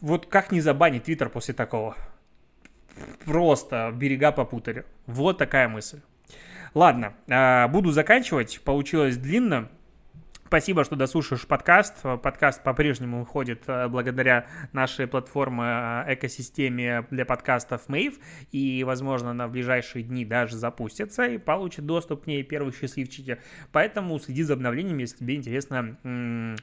Вот 0.00 0.26
как 0.26 0.50
не 0.50 0.60
забанить 0.60 1.04
Твиттер 1.04 1.28
после 1.28 1.54
такого? 1.54 1.96
Просто 3.24 3.92
берега 3.94 4.32
попутали. 4.32 4.84
Вот 5.06 5.38
такая 5.38 5.68
мысль. 5.68 6.00
Ладно, 6.74 7.14
а, 7.28 7.68
буду 7.68 7.92
заканчивать. 7.92 8.60
Получилось 8.64 9.16
длинно. 9.16 9.68
Спасибо, 10.52 10.84
что 10.84 10.96
дослушаешь 10.96 11.46
подкаст. 11.46 12.02
Подкаст 12.22 12.62
по-прежнему 12.62 13.20
выходит 13.20 13.62
э, 13.68 13.88
благодаря 13.88 14.44
нашей 14.74 15.06
платформе 15.06 15.62
э, 16.06 16.12
экосистеме 16.12 17.06
для 17.10 17.24
подкастов 17.24 17.88
Mave. 17.88 18.20
И, 18.50 18.84
возможно, 18.84 19.30
она 19.30 19.48
в 19.48 19.52
ближайшие 19.52 20.02
дни 20.02 20.26
даже 20.26 20.56
запустится 20.56 21.24
и 21.24 21.38
получит 21.38 21.86
доступ 21.86 22.24
к 22.24 22.26
ней 22.26 22.42
первые 22.42 22.74
счастливчики. 22.74 23.38
Поэтому 23.72 24.18
следи 24.18 24.42
за 24.42 24.52
обновлениями, 24.52 25.00
если 25.00 25.16
тебе 25.20 25.36
интересно 25.36 25.96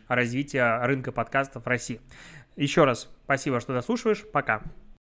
развитие 0.07 0.85
рынка 0.85 1.11
подкастов 1.11 1.65
в 1.65 1.67
России. 1.67 1.99
Еще 2.55 2.83
раз 2.85 3.09
спасибо, 3.23 3.59
что 3.59 3.73
дослушиваешь. 3.73 4.23
Пока. 4.31 4.61